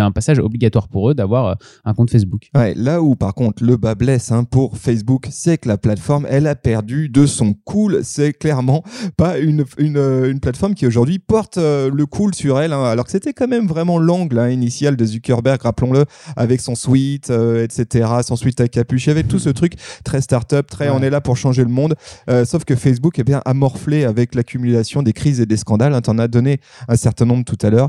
un 0.00 0.10
passage 0.12 0.38
obligatoire 0.38 0.88
pour 0.88 1.10
eux 1.10 1.14
d'avoir 1.14 1.56
un 1.84 1.94
compte 1.94 2.10
Facebook. 2.10 2.48
Ouais, 2.56 2.74
là 2.74 3.02
où 3.02 3.14
par 3.14 3.34
contre 3.34 3.64
le 3.64 3.76
bas 3.76 3.94
blesse 3.94 4.32
hein, 4.32 4.44
pour 4.44 4.76
Facebook, 4.76 5.26
c'est 5.30 5.58
que 5.58 5.68
la 5.68 5.78
plateforme, 5.78 6.26
elle 6.28 6.46
a 6.46 6.54
perdu 6.54 7.08
de 7.08 7.26
son 7.26 7.52
cool. 7.64 8.00
C'est 8.02 8.32
clairement 8.32 8.82
pas 9.16 9.38
une, 9.38 9.64
une, 9.78 9.98
une 9.98 10.40
plateforme 10.40 10.74
qui 10.74 10.86
aujourd'hui 10.86 11.17
porte 11.18 11.58
euh, 11.58 11.90
le 11.92 12.06
cool 12.06 12.34
sur 12.34 12.60
elle, 12.60 12.72
hein, 12.72 12.84
alors 12.84 13.04
que 13.04 13.10
c'était 13.10 13.32
quand 13.32 13.48
même 13.48 13.66
vraiment 13.66 13.98
l'angle 13.98 14.38
hein, 14.38 14.48
initial 14.48 14.96
de 14.96 15.04
Zuckerberg, 15.04 15.60
rappelons-le, 15.62 16.04
avec 16.36 16.60
son 16.60 16.74
suite, 16.74 17.30
euh, 17.30 17.64
etc., 17.64 18.08
son 18.26 18.36
suite 18.36 18.60
à 18.60 18.68
capuche, 18.68 19.06
il 19.06 19.08
y 19.08 19.12
avait 19.12 19.22
tout 19.22 19.38
ce 19.38 19.48
truc 19.50 19.74
très 20.04 20.20
start-up, 20.20 20.66
très 20.68 20.88
Ouais. 20.88 20.94
on 20.96 21.02
est 21.02 21.10
là 21.10 21.20
pour 21.20 21.36
changer 21.36 21.62
le 21.62 21.70
monde. 21.70 21.94
Euh, 22.30 22.44
sauf 22.44 22.64
que 22.64 22.74
Facebook 22.76 23.18
eh 23.18 23.24
bien, 23.24 23.42
a 23.44 23.52
morflé 23.52 24.04
avec 24.04 24.34
l'accumulation 24.34 25.02
des 25.02 25.12
crises 25.12 25.40
et 25.40 25.46
des 25.46 25.56
scandales. 25.56 25.92
Hein, 25.94 26.00
T'en 26.00 26.18
as 26.18 26.28
donné 26.28 26.60
un 26.88 26.96
certain 26.96 27.24
nombre 27.26 27.44
tout 27.44 27.58
à 27.66 27.70
l'heure. 27.70 27.88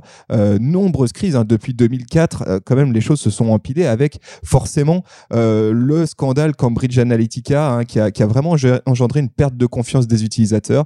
Nombreuses 0.59 1.11
crises. 1.13 1.35
hein, 1.35 1.45
depuis 1.47 1.73
2004, 1.73 2.43
euh, 2.47 2.59
quand 2.65 2.75
même, 2.75 2.91
les 2.93 3.01
choses 3.01 3.19
se 3.19 3.29
sont 3.29 3.49
empilées 3.49 3.85
avec 3.85 4.19
forcément 4.43 5.03
le 5.31 6.05
scandale 6.05 6.55
Cambridge 6.55 6.97
Analytica 6.97 7.81
qui, 7.87 7.99
a, 7.99 8.11
qui 8.11 8.23
a 8.23 8.27
vraiment 8.27 8.55
engendré 8.85 9.19
une 9.19 9.29
perte 9.29 9.55
de 9.55 9.65
confiance 9.65 10.07
des 10.07 10.23
utilisateurs. 10.23 10.85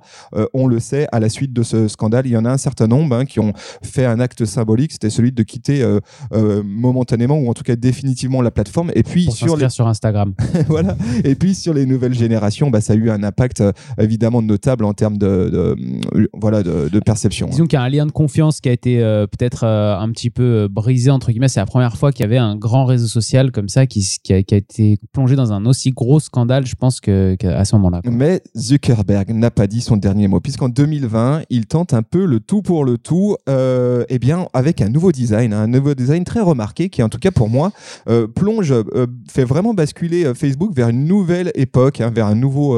On 0.53 0.67
le 0.67 0.79
sait, 0.79 1.07
à 1.11 1.19
la 1.19 1.29
suite 1.29 1.53
de 1.53 1.63
ce 1.63 1.87
scandale, 1.87 2.27
il 2.27 2.32
y 2.33 2.37
en 2.37 2.45
a 2.45 2.51
un 2.51 2.57
certain 2.57 2.87
nombre 2.87 3.15
hein, 3.15 3.25
qui 3.25 3.39
ont 3.39 3.53
fait 3.81 4.05
un 4.05 4.19
acte 4.19 4.45
symbolique. 4.45 4.91
C'était 4.91 5.09
celui 5.09 5.31
de 5.31 5.43
quitter 5.43 5.81
euh, 5.81 5.99
euh, 6.33 6.63
momentanément 6.63 7.37
ou 7.39 7.49
en 7.49 7.53
tout 7.53 7.63
cas 7.63 7.75
définitivement 7.75 8.41
la 8.41 8.51
plateforme. 8.51 8.91
Et 8.95 9.03
puis 9.03 9.25
Pour 9.25 9.35
sur 9.35 9.57
les 9.57 9.69
sur 9.69 9.87
Instagram. 9.87 10.33
voilà. 10.67 10.95
Et 11.23 11.35
puis 11.35 11.55
sur 11.55 11.73
les 11.73 11.85
nouvelles 11.85 12.13
générations, 12.13 12.69
bah, 12.69 12.81
ça 12.81 12.93
a 12.93 12.95
eu 12.95 13.09
un 13.09 13.23
impact 13.23 13.61
euh, 13.61 13.71
évidemment 13.97 14.41
notable 14.41 14.85
en 14.85 14.93
termes 14.93 15.17
de, 15.17 15.49
de, 15.49 16.29
voilà 16.33 16.63
de, 16.63 16.89
de 16.89 16.99
perception. 16.99 17.47
hein. 17.47 17.51
Disons 17.51 17.65
qu'il 17.65 17.77
y 17.77 17.81
a 17.81 17.83
un 17.83 17.89
lien 17.89 18.05
de 18.05 18.11
confiance 18.11 18.61
qui 18.61 18.69
a 18.69 18.71
été 18.71 18.97
peut-être 19.31 19.65
un 19.65 20.09
petit 20.11 20.29
peu 20.29 20.67
brisé, 20.69 21.11
entre 21.11 21.31
guillemets. 21.31 21.47
C'est 21.47 21.59
la 21.59 21.65
première 21.65 21.97
fois 21.97 22.11
qu'il 22.11 22.23
y 22.23 22.25
avait 22.25 22.37
un 22.37 22.55
grand 22.55 22.85
réseau 22.85 23.07
social 23.07 23.51
comme 23.51 23.69
ça 23.69 23.87
qui, 23.87 24.05
a, 24.29 24.43
qui 24.43 24.53
a 24.53 24.57
été 24.57 24.97
plongé 25.11 25.35
dans 25.35 25.51
un 25.53 25.65
aussi 25.65 25.91
gros 25.91 26.19
scandale, 26.19 26.65
je 26.65 26.75
pense, 26.75 26.99
qu'à 27.01 27.65
ce 27.65 27.75
moment-là. 27.75 28.01
Mais 28.05 28.41
Zuckerberg 28.57 29.31
n'a 29.31 29.51
pas 29.51 29.67
dit 29.67 29.81
son 29.81 29.97
dernier 29.97 30.27
mot, 30.27 30.39
puisqu'en 30.39 30.69
2020, 30.69 31.43
il 31.49 31.65
tente 31.65 31.93
un 31.93 32.01
le 32.19 32.39
tout 32.39 32.61
pour 32.61 32.85
le 32.85 32.97
tout, 32.97 33.35
euh, 33.49 34.03
eh 34.09 34.19
bien, 34.19 34.47
avec 34.53 34.81
un 34.81 34.89
nouveau 34.89 35.11
design, 35.11 35.53
hein, 35.53 35.63
un 35.63 35.67
nouveau 35.67 35.93
design 35.93 36.23
très 36.23 36.41
remarqué, 36.41 36.89
qui 36.89 37.03
en 37.03 37.09
tout 37.09 37.19
cas 37.19 37.31
pour 37.31 37.49
moi, 37.49 37.71
euh, 38.09 38.27
plonge, 38.27 38.71
euh, 38.71 39.07
fait 39.29 39.43
vraiment 39.45 39.73
basculer 39.73 40.25
euh, 40.25 40.33
Facebook 40.33 40.73
vers 40.75 40.89
une 40.89 41.05
nouvelle 41.05 41.51
époque, 41.55 42.01
hein, 42.01 42.11
vers 42.13 42.27
un 42.27 42.35
nouveau, 42.35 42.77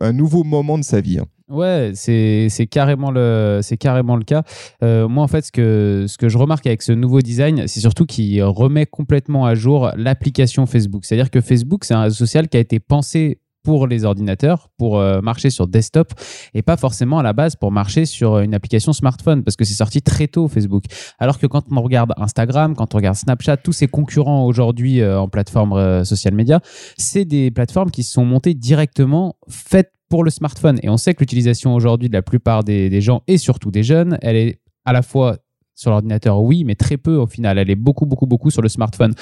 un 0.00 0.12
nouveau 0.12 0.44
moment 0.44 0.78
de 0.78 0.84
sa 0.84 1.00
vie. 1.00 1.18
hein. 1.18 1.26
Ouais, 1.48 1.92
c'est 1.94 2.66
carrément 2.68 3.12
le 3.12 3.60
c'est 3.62 3.76
carrément 3.76 4.16
le 4.16 4.24
cas. 4.24 4.42
Moi 4.82 5.22
en 5.22 5.28
fait 5.28 5.44
ce 5.44 5.52
que 5.52 6.06
ce 6.08 6.18
que 6.18 6.28
je 6.28 6.38
remarque 6.38 6.66
avec 6.66 6.82
ce 6.82 6.90
nouveau 6.90 7.20
design, 7.20 7.68
c'est 7.68 7.78
surtout 7.78 8.04
qu'il 8.04 8.42
remet 8.42 8.84
complètement 8.84 9.46
à 9.46 9.54
jour 9.54 9.92
l'application 9.96 10.66
Facebook. 10.66 11.04
C'est-à-dire 11.04 11.30
que 11.30 11.40
Facebook 11.40 11.84
c'est 11.84 11.94
un 11.94 12.10
social 12.10 12.48
qui 12.48 12.56
a 12.56 12.60
été 12.60 12.80
pensé 12.80 13.38
pour 13.66 13.88
les 13.88 14.04
ordinateurs, 14.04 14.68
pour 14.78 15.00
euh, 15.00 15.20
marcher 15.20 15.50
sur 15.50 15.66
desktop 15.66 16.12
et 16.54 16.62
pas 16.62 16.76
forcément 16.76 17.18
à 17.18 17.24
la 17.24 17.32
base 17.32 17.56
pour 17.56 17.72
marcher 17.72 18.04
sur 18.04 18.38
une 18.38 18.54
application 18.54 18.92
smartphone 18.92 19.42
parce 19.42 19.56
que 19.56 19.64
c'est 19.64 19.74
sorti 19.74 20.02
très 20.02 20.28
tôt 20.28 20.46
Facebook. 20.46 20.84
Alors 21.18 21.40
que 21.40 21.48
quand 21.48 21.64
on 21.72 21.82
regarde 21.82 22.12
Instagram, 22.16 22.76
quand 22.76 22.94
on 22.94 22.98
regarde 22.98 23.16
Snapchat, 23.16 23.56
tous 23.56 23.72
ces 23.72 23.88
concurrents 23.88 24.46
aujourd'hui 24.46 25.00
euh, 25.00 25.18
en 25.18 25.26
plateforme 25.26 25.72
euh, 25.72 26.04
social 26.04 26.32
media, 26.32 26.60
c'est 26.96 27.24
des 27.24 27.50
plateformes 27.50 27.90
qui 27.90 28.04
sont 28.04 28.24
montées 28.24 28.54
directement 28.54 29.34
faites 29.48 29.90
pour 30.08 30.22
le 30.22 30.30
smartphone. 30.30 30.78
Et 30.84 30.88
on 30.88 30.96
sait 30.96 31.14
que 31.14 31.18
l'utilisation 31.18 31.74
aujourd'hui 31.74 32.08
de 32.08 32.14
la 32.14 32.22
plupart 32.22 32.62
des, 32.62 32.88
des 32.88 33.00
gens 33.00 33.24
et 33.26 33.36
surtout 33.36 33.72
des 33.72 33.82
jeunes, 33.82 34.16
elle 34.22 34.36
est 34.36 34.60
à 34.84 34.92
la 34.92 35.02
fois 35.02 35.38
sur 35.76 35.90
l'ordinateur, 35.90 36.42
oui, 36.42 36.64
mais 36.64 36.74
très 36.74 36.96
peu 36.96 37.16
au 37.16 37.26
final. 37.26 37.58
Elle 37.58 37.70
est 37.70 37.76
beaucoup, 37.76 38.06
beaucoup, 38.06 38.26
beaucoup 38.26 38.50
sur 38.50 38.62
le 38.62 38.68
smartphone. 38.68 39.12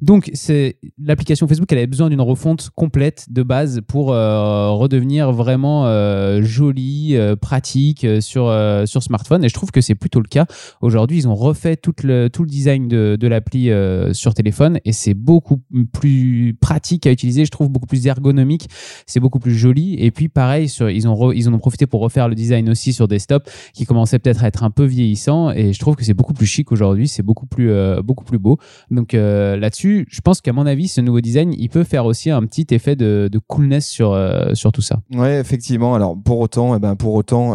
Donc, 0.00 0.30
c'est 0.32 0.78
l'application 0.98 1.46
Facebook, 1.46 1.70
elle 1.70 1.78
avait 1.78 1.86
besoin 1.86 2.08
d'une 2.08 2.22
refonte 2.22 2.70
complète 2.74 3.26
de 3.30 3.42
base 3.42 3.82
pour 3.86 4.12
euh, 4.12 4.70
redevenir 4.70 5.32
vraiment 5.32 5.86
euh, 5.86 6.40
jolie, 6.42 7.14
euh, 7.14 7.36
pratique 7.36 8.06
sur, 8.20 8.54
sur 8.86 9.02
smartphone. 9.02 9.44
Et 9.44 9.48
je 9.50 9.54
trouve 9.54 9.70
que 9.70 9.82
c'est 9.82 9.94
plutôt 9.94 10.20
le 10.20 10.28
cas. 10.28 10.46
Aujourd'hui, 10.80 11.18
ils 11.18 11.28
ont 11.28 11.34
refait 11.34 11.76
tout 11.76 11.94
le, 12.02 12.28
tout 12.28 12.42
le 12.42 12.48
design 12.48 12.88
de, 12.88 13.16
de 13.20 13.28
l'appli 13.28 13.70
sur 14.12 14.32
téléphone 14.32 14.78
et 14.86 14.92
c'est 14.92 15.14
beaucoup 15.14 15.60
plus 15.92 16.56
pratique 16.58 17.06
à 17.06 17.12
utiliser. 17.12 17.44
Je 17.44 17.50
trouve 17.50 17.68
beaucoup 17.68 17.86
plus 17.86 18.06
ergonomique. 18.06 18.68
C'est 19.06 19.20
beaucoup 19.20 19.40
plus 19.40 19.54
joli. 19.54 19.96
Et 19.98 20.10
puis, 20.10 20.28
pareil, 20.28 20.70
ils, 20.80 21.06
ont 21.06 21.32
ils 21.32 21.48
en 21.48 21.52
ont 21.52 21.58
profité 21.58 21.86
pour 21.86 22.00
refaire 22.00 22.28
le 22.28 22.34
design 22.34 22.70
aussi 22.70 22.94
sur 22.94 23.08
desktop 23.08 23.48
qui 23.74 23.84
commençait 23.84 24.18
peut-être 24.18 24.42
à 24.44 24.48
être 24.48 24.64
un 24.64 24.70
peu 24.70 24.84
vieillissant. 24.84 25.50
Et 25.50 25.74
je 25.74 25.78
trouve 25.78 25.96
que 25.98 26.04
c'est 26.04 26.14
beaucoup 26.14 26.32
plus 26.32 26.46
chic 26.46 26.72
aujourd'hui, 26.72 27.08
c'est 27.08 27.22
beaucoup 27.22 27.46
plus 27.46 27.70
euh, 27.70 28.02
beaucoup 28.02 28.24
plus 28.24 28.38
beau. 28.38 28.58
Donc 28.90 29.14
euh, 29.14 29.56
là-dessus, 29.56 30.06
je 30.08 30.20
pense 30.20 30.40
qu'à 30.40 30.52
mon 30.52 30.66
avis, 30.66 30.88
ce 30.88 31.00
nouveau 31.00 31.20
design, 31.20 31.52
il 31.56 31.68
peut 31.68 31.84
faire 31.84 32.06
aussi 32.06 32.30
un 32.30 32.42
petit 32.42 32.66
effet 32.70 32.96
de, 32.96 33.30
coolness 33.46 33.86
sur 33.86 34.12
euh, 34.12 34.54
sur 34.54 34.72
tout 34.72 34.80
ça. 34.80 35.00
Ouais, 35.12 35.38
effectivement. 35.38 35.94
Alors 35.94 36.16
pour 36.16 36.40
autant, 36.40 36.74
eh 36.76 36.78
ben 36.78 36.96
pour 36.96 37.14
autant, 37.14 37.54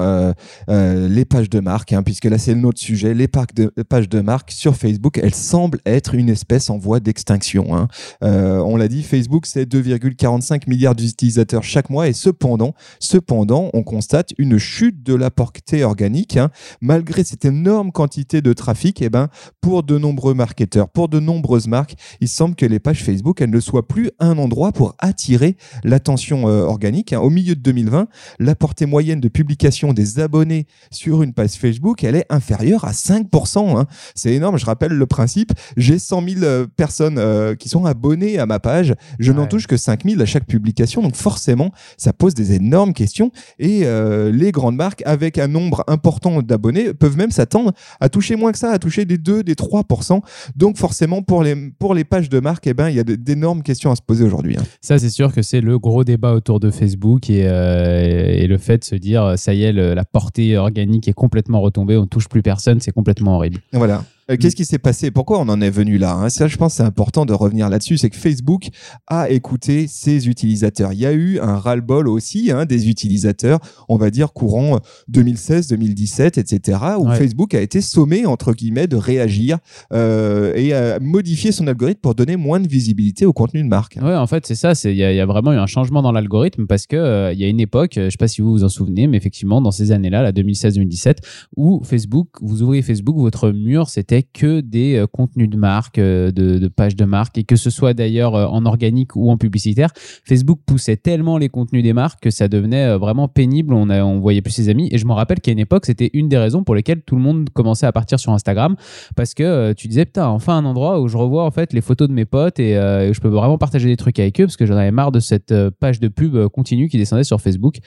les 0.67 1.25
pages 1.25 1.50
de 1.50 1.59
marque, 1.59 1.93
hein, 1.93 2.03
puisque 2.03 2.25
là 2.25 2.38
c'est 2.38 2.55
notre 2.55 2.79
sujet, 2.79 3.13
les 3.13 3.27
pages 3.27 3.53
de, 3.55 3.67
pages 3.83 4.09
de 4.09 4.21
marque 4.21 4.51
sur 4.51 4.75
Facebook, 4.75 5.17
elles 5.17 5.33
semblent 5.33 5.79
être 5.85 6.15
une 6.15 6.29
espèce 6.29 6.69
en 6.69 6.77
voie 6.77 7.00
d'extinction. 7.00 7.75
hein. 7.75 7.88
On 8.21 8.75
l'a 8.77 8.88
dit, 8.88 9.03
Facebook 9.03 9.45
c'est 9.45 9.65
2,45 9.65 10.69
milliards 10.69 10.95
d'utilisateurs 10.95 11.63
chaque 11.63 11.89
mois, 11.89 12.07
et 12.07 12.13
cependant, 12.13 12.73
cependant, 13.00 13.69
on 13.73 13.83
constate 13.83 14.33
une 14.38 14.57
chute 14.57 15.03
de 15.03 15.13
la 15.13 15.31
portée 15.31 15.83
organique, 15.83 16.38
hein. 16.38 16.50
malgré 16.81 17.23
cette 17.23 17.45
énorme 17.45 17.91
quantité 17.91 18.32
de 18.41 18.53
trafic. 18.53 19.01
Eh 19.01 19.09
ben 19.09 19.29
pour 19.61 19.83
de 19.83 19.97
nombreux 19.97 20.33
marketeurs, 20.33 20.89
pour 20.89 21.09
de 21.09 21.19
nombreuses 21.19 21.67
marques, 21.67 21.95
il 22.21 22.27
semble 22.27 22.55
que 22.55 22.65
les 22.65 22.79
pages 22.79 23.03
Facebook 23.03 23.41
elles 23.41 23.49
ne 23.49 23.59
soient 23.59 23.87
plus 23.87 24.11
un 24.19 24.37
endroit 24.37 24.71
pour 24.71 24.95
attirer 24.99 25.57
l'attention 25.83 26.47
euh, 26.47 26.63
organique. 26.63 27.13
hein. 27.13 27.19
Au 27.19 27.29
milieu 27.29 27.55
de 27.55 27.61
2020, 27.61 28.07
la 28.39 28.55
portée 28.55 28.85
moyenne 28.85 29.19
de 29.19 29.27
publication 29.27 29.93
des 29.93 30.19
abonnés 30.19 30.67
sur 30.91 31.23
une 31.23 31.33
page 31.33 31.51
Facebook, 31.51 32.03
elle 32.03 32.15
est 32.15 32.25
inférieure 32.29 32.85
à 32.85 32.91
5%. 32.91 33.77
hein. 33.77 33.85
C'est 34.15 34.33
énorme. 34.33 34.57
Je 34.57 34.65
rappelle 34.65 34.93
le 34.93 35.05
principe. 35.05 35.51
J'ai 35.77 35.99
100 35.99 36.27
000 36.27 36.43
euh, 36.43 36.67
personnes 36.75 37.17
euh, 37.17 37.55
qui 37.55 37.69
sont 37.69 37.85
abonnées 37.85 38.39
à 38.39 38.45
ma 38.45 38.59
page. 38.59 38.93
Je 39.19 39.31
n'en 39.31 39.47
touche 39.47 39.67
que 39.67 39.77
5 39.77 40.03
000 40.05 40.21
à 40.21 40.25
chaque 40.25 40.45
publication. 40.45 41.01
Donc 41.01 41.15
forcément, 41.15 41.71
ça 41.97 42.13
pose 42.13 42.33
des 42.33 42.53
énormes 42.53 42.93
questions. 42.93 43.31
Et 43.59 43.81
euh, 43.83 44.31
les 44.31 44.51
grandes 44.51 44.75
marques, 44.75 45.03
avec 45.05 45.37
un 45.37 45.47
nombre 45.47 45.83
important 45.87 46.41
d'abonnés, 46.41 46.93
peuvent 46.93 47.17
même 47.17 47.31
s'attendre 47.31 47.71
à 47.99 48.09
toucher 48.09 48.23
moins 48.36 48.51
que 48.51 48.58
ça, 48.58 48.72
à 48.72 48.80
toucher 48.80 49.06
des 49.06 49.18
2, 49.18 49.44
des 49.44 49.56
3%. 49.56 50.22
Donc 50.56 50.77
forcément, 50.77 51.22
pour 51.22 51.44
les, 51.44 51.56
pour 51.80 51.94
les 51.94 52.03
pages 52.03 52.30
de 52.30 52.39
marque, 52.39 52.68
eh 52.68 52.74
ben, 52.74 52.89
il 52.89 52.96
y 52.96 53.00
a 53.00 53.03
d'énormes 53.03 53.62
questions 53.63 53.92
à 53.92 53.96
se 53.96 54.01
poser 54.01 54.24
aujourd'hui. 54.24 54.56
hein. 54.58 54.63
Ça, 54.82 54.98
c'est 54.98 55.10
sûr 55.10 55.34
que 55.34 55.42
c'est 55.42 55.62
le 55.62 55.77
gros 55.80 56.03
débat 56.03 56.34
autour 56.34 56.60
de 56.60 56.72
Facebook 56.72 57.30
et, 57.30 57.44
euh, 57.46 58.25
et 58.34 58.48
le 58.48 58.58
fait 58.58 58.80
de 58.80 58.84
se 58.84 58.96
dire, 58.96 59.34
ça 59.38 59.53
y 59.53 59.63
est, 59.63 59.72
le- 59.74 59.94
la 59.94 60.06
portée 60.06 60.58
organique 60.58 61.08
est 61.08 61.13
complètement 61.13 61.62
retombée, 61.62 61.98
on 61.98 62.08
touche 62.08 62.27
plus 62.27 62.42
personne, 62.42 62.80
c'est 62.80 62.92
complètement 62.92 63.36
horrible. 63.36 63.60
Voilà. 63.72 64.03
Euh, 64.32 64.38
Qu'est-ce 64.38 64.56
qui 64.56 64.65
s'est 64.65 64.77
passé? 64.80 65.12
Pourquoi 65.12 65.39
on 65.39 65.50
en 65.50 65.60
est 65.62 65.70
venu 65.70 65.98
là 65.98 66.13
hein? 66.13 66.30
Ça, 66.30 66.48
je 66.48 66.56
pense, 66.58 66.74
que 66.74 66.77
c'est 66.77 66.84
important 66.84 67.25
de 67.25 67.34
revenir 67.34 67.70
là-dessus. 67.70 67.98
C'est 67.98 68.10
que 68.10 68.15
Facebook 68.15 68.68
a 69.08 69.30
écouté 69.30 69.88
ses 69.88 70.27
utilisateurs. 70.27 70.94
Il 70.94 71.00
y 71.00 71.06
a 71.06 71.12
eu 71.13 71.39
un 71.39 71.58
ras-le-bol 71.58 72.08
aussi 72.08 72.51
hein, 72.51 72.65
des 72.65 72.89
utilisateurs, 72.89 73.60
on 73.89 73.98
va 73.98 74.10
dire 74.10 74.32
courant 74.34 74.80
2016, 75.10 75.68
2017, 75.68 76.38
etc., 76.38 76.80
où 77.00 77.08
Ouais. 77.08 77.15
Facebook 77.18 77.53
a 77.53 77.60
été 77.62 77.82
sommé 77.82 78.25
entre 78.25 78.53
guillemets 78.53 78.88
de 78.88 78.96
réagir 78.96 79.58
euh, 79.92 80.53
et 80.56 80.74
a 80.74 81.00
modifié 81.00 81.51
son 81.51 81.68
algorithme 81.68 82.00
pour 82.01 82.15
donner 82.15 82.38
moins 82.38 82.60
de 82.60 82.68
visibilité 82.68 83.25
au 83.25 83.34
contenu 83.34 83.62
de 83.62 83.68
marque. 83.68 83.98
Ouais, 84.01 84.15
en 84.15 84.27
fait, 84.27 84.46
c'est 84.46 84.56
ça. 84.56 84.74
Il 84.86 84.96
y, 84.96 85.03
a- 85.03 85.12
il 85.12 85.18
y 85.18 85.20
a 85.20 85.25
vraiment 85.25 85.51
eu 85.53 85.58
un 85.58 85.65
changement 85.68 86.01
dans 86.01 86.12
l'algorithme 86.12 86.65
parce 86.65 86.88
que 86.88 86.96
euh, 86.96 87.34
il 87.34 87.39
y 87.39 87.44
a 87.44 87.48
une 87.48 87.60
époque, 87.60 87.94
je 87.98 88.10
sais 88.10 88.18
pas 88.18 88.27
si 88.27 88.42
vous 88.42 88.51
vous 88.51 88.63
en 88.63 88.70
souvenez, 88.70 89.08
mais 89.08 89.18
effectivement, 89.18 89.60
dans 89.62 89.72
ces 89.72 89.92
années-là, 89.92 90.22
la 90.22 90.32
2016-2017, 90.32 91.18
où 91.58 91.82
Facebook, 91.84 92.27
vous 92.42 92.62
ouvrez 92.63 92.82
Facebook, 92.82 93.18
votre 93.18 93.50
mur, 93.51 93.89
c'était 93.89 94.12
que 94.22 94.62
des 94.62 94.96
euh, 94.96 95.08
contenus 95.08 95.50
de 95.50 95.58
marque, 95.58 95.98
euh, 95.98 96.32
de, 96.32 96.67
pages 96.67 96.96
de 96.96 97.05
marque, 97.05 97.38
et 97.38 97.43
que 97.43 97.55
ce 97.55 97.70
soit 97.70 97.93
d'ailleurs 97.93 98.36
euh, 98.36 98.46
en 98.46 98.65
organique 98.65 99.15
ou 99.15 99.32
en 99.32 99.38
publicitaire, 99.38 99.89
Facebook 99.96 100.60
poussait 100.65 100.98
tellement 100.98 101.38
les 101.38 101.50
contenus 101.50 101.84
des 101.84 101.93
marques 101.93 102.22
que 102.22 102.29
ça 102.29 102.48
devenait 102.48 102.98
vraiment 102.98 103.27
pénible. 103.27 103.74
On, 103.74 103.89
a, 103.89 104.03
on 104.03 104.20
voyait 104.20 104.41
plus 104.41 104.51
ses 104.51 104.70
amis. 104.70 104.89
Et 104.91 104.98
je 104.98 105.05
me 105.05 105.13
rappelle 105.13 105.39
qu'à 105.39 105.51
une 105.51 105.60
époque, 105.60 105.86
c'était 105.86 106.10
une 106.13 106.29
des 106.29 106.38
raisons 106.38 106.63
pour 106.63 106.75
lesquelles 106.75 107.01
tout 107.01 107.15
le 107.15 107.22
monde 107.22 107.50
commençait 107.50 107.86
à 107.86 107.91
partir 107.91 108.20
sur 108.20 108.32
Instagram 108.32 108.75
parce 109.15 109.34
que 109.34 109.74
tu 109.74 109.88
disais 109.88 110.05
putain 110.05 110.27
enfin 110.27 110.58
un 110.58 110.65
endroit 110.65 111.00
où 111.00 111.08
je 111.08 111.17
revois 111.17 111.43
en 111.43 111.51
fait 111.51 111.74
les 111.74 111.82
photos 111.82 112.08
de 112.08 112.13
mes 112.13 112.25
potes 112.25 112.60
et 112.60 112.77
euh, 112.77 113.13
je 113.13 113.22
peux 113.22 113.29
vraiment 113.29 113.58
partager 113.58 113.88
des 113.88 113.98
trucs 113.98 114.20
avec 114.20 114.39
eux 114.39 114.46
parce 114.46 114.58
que 114.58 114.65
j'en 114.65 114.75
avais 114.75 114.91
marre 114.91 115.12
de 115.12 115.20
cette 115.20 115.53
page 115.79 116.00
de 116.00 116.08
pub 116.08 116.48
continue 116.50 116.89
qui 116.89 116.98
descendait 116.98 117.24
sur 117.24 117.41
Facebook 117.41 117.77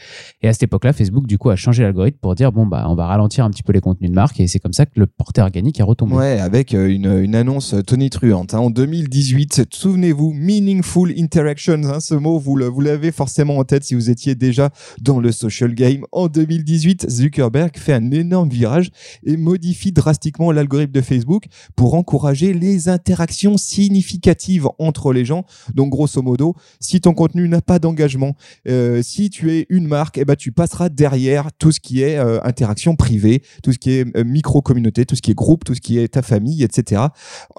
et 0.43 0.49
à 0.49 0.53
cette 0.53 0.65
époque-là 0.65 0.93
Facebook 0.93 1.27
du 1.27 1.39
coup 1.39 1.51
a 1.51 1.57
changé 1.57 1.83
l'algorithme 1.83 2.19
pour 2.21 2.35
dire 2.35 2.53
bon 2.53 2.67
bah 2.67 2.87
on 2.89 2.95
va 2.95 3.07
ralentir 3.07 3.45
un 3.45 3.51
petit 3.51 3.63
peu 3.63 3.73
les 3.73 3.81
contenus 3.81 4.11
de 4.11 4.15
marque 4.15 4.41
et 4.41 4.47
c'est 4.47 4.59
comme 4.59 4.73
ça 4.73 4.87
que 4.87 4.93
le 4.97 5.07
porté 5.07 5.41
organique 5.41 5.79
est 5.81 5.85
retombé 5.85 6.16
Ouais, 6.17 6.41
avec 6.41 6.73
euh, 6.73 6.89
une, 6.89 7.35
annonce 7.35 7.75
tonitruante. 7.87 8.55
hein. 8.55 8.61
En 8.61 8.71
2018, 8.71 9.67
souvenez-vous, 9.71 10.33
Meaningful 10.33 11.13
Interactions, 11.19 11.83
hein, 11.85 12.01
ce 12.01 12.15
mot, 12.15 12.39
vous 12.39 12.57
l'avez 12.57 13.13
forcément 13.13 13.59
en 13.59 13.65
tête 13.65 13.85
si 13.85 13.95
vous 13.95 14.09
étiez 14.09 14.35
déjà 14.35 14.71
dans 15.03 15.21
le 15.21 15.31
social 15.31 15.75
game. 15.75 16.07
En 16.13 16.29
2018, 16.29 17.11
Zuckerberg 17.11 17.77
fait 17.77 17.93
un 17.93 18.11
énorme 18.13 18.49
virage 18.49 18.93
et 19.27 19.37
modifie 19.37 19.93
drastiquement 19.93 20.53
l'algorithme 20.53 20.93
de 20.93 21.03
Facebook 21.03 21.49
pour 21.77 21.93
encourager 21.93 22.55
les 22.55 22.89
interactions 22.89 23.59
significatives 23.59 24.69
entre 24.79 25.13
les 25.13 25.27
gens. 25.27 25.45
Donc, 25.75 25.91
grosso 25.91 26.23
modo, 26.23 26.55
si 26.81 27.03
ton 27.03 27.13
contenu 27.13 27.47
n'a 27.47 27.61
pas 27.61 27.79
d'engagement, 27.79 28.37
euh, 28.69 29.03
si 29.03 29.29
tu 29.29 29.53
es 29.53 29.67
une 29.69 29.87
marque, 29.87 30.17
eh 30.17 30.25
ben, 30.25 30.35
tu 30.35 30.51
passeras 30.51 30.89
derrière 30.89 31.53
tout 31.59 31.73
ce 31.73 31.81
qui 31.81 32.01
est 32.01 32.17
euh, 32.17 32.41
interaction 32.43 32.97
privée, 32.97 33.43
tout 33.63 33.73
ce 33.73 33.79
qui 33.79 33.91
est 33.91 34.17
euh, 34.17 34.25
micro-communauté, 34.25 35.05
tout 35.05 35.15
ce 35.15 35.21
qui 35.21 35.33
est 35.33 35.35
groupe, 35.35 35.63
tout 35.63 35.75
ce 35.75 35.83
qui 35.83 35.99
est 35.99 36.06
ta 36.07 36.23
famille, 36.23 36.63
etc. 36.63 37.03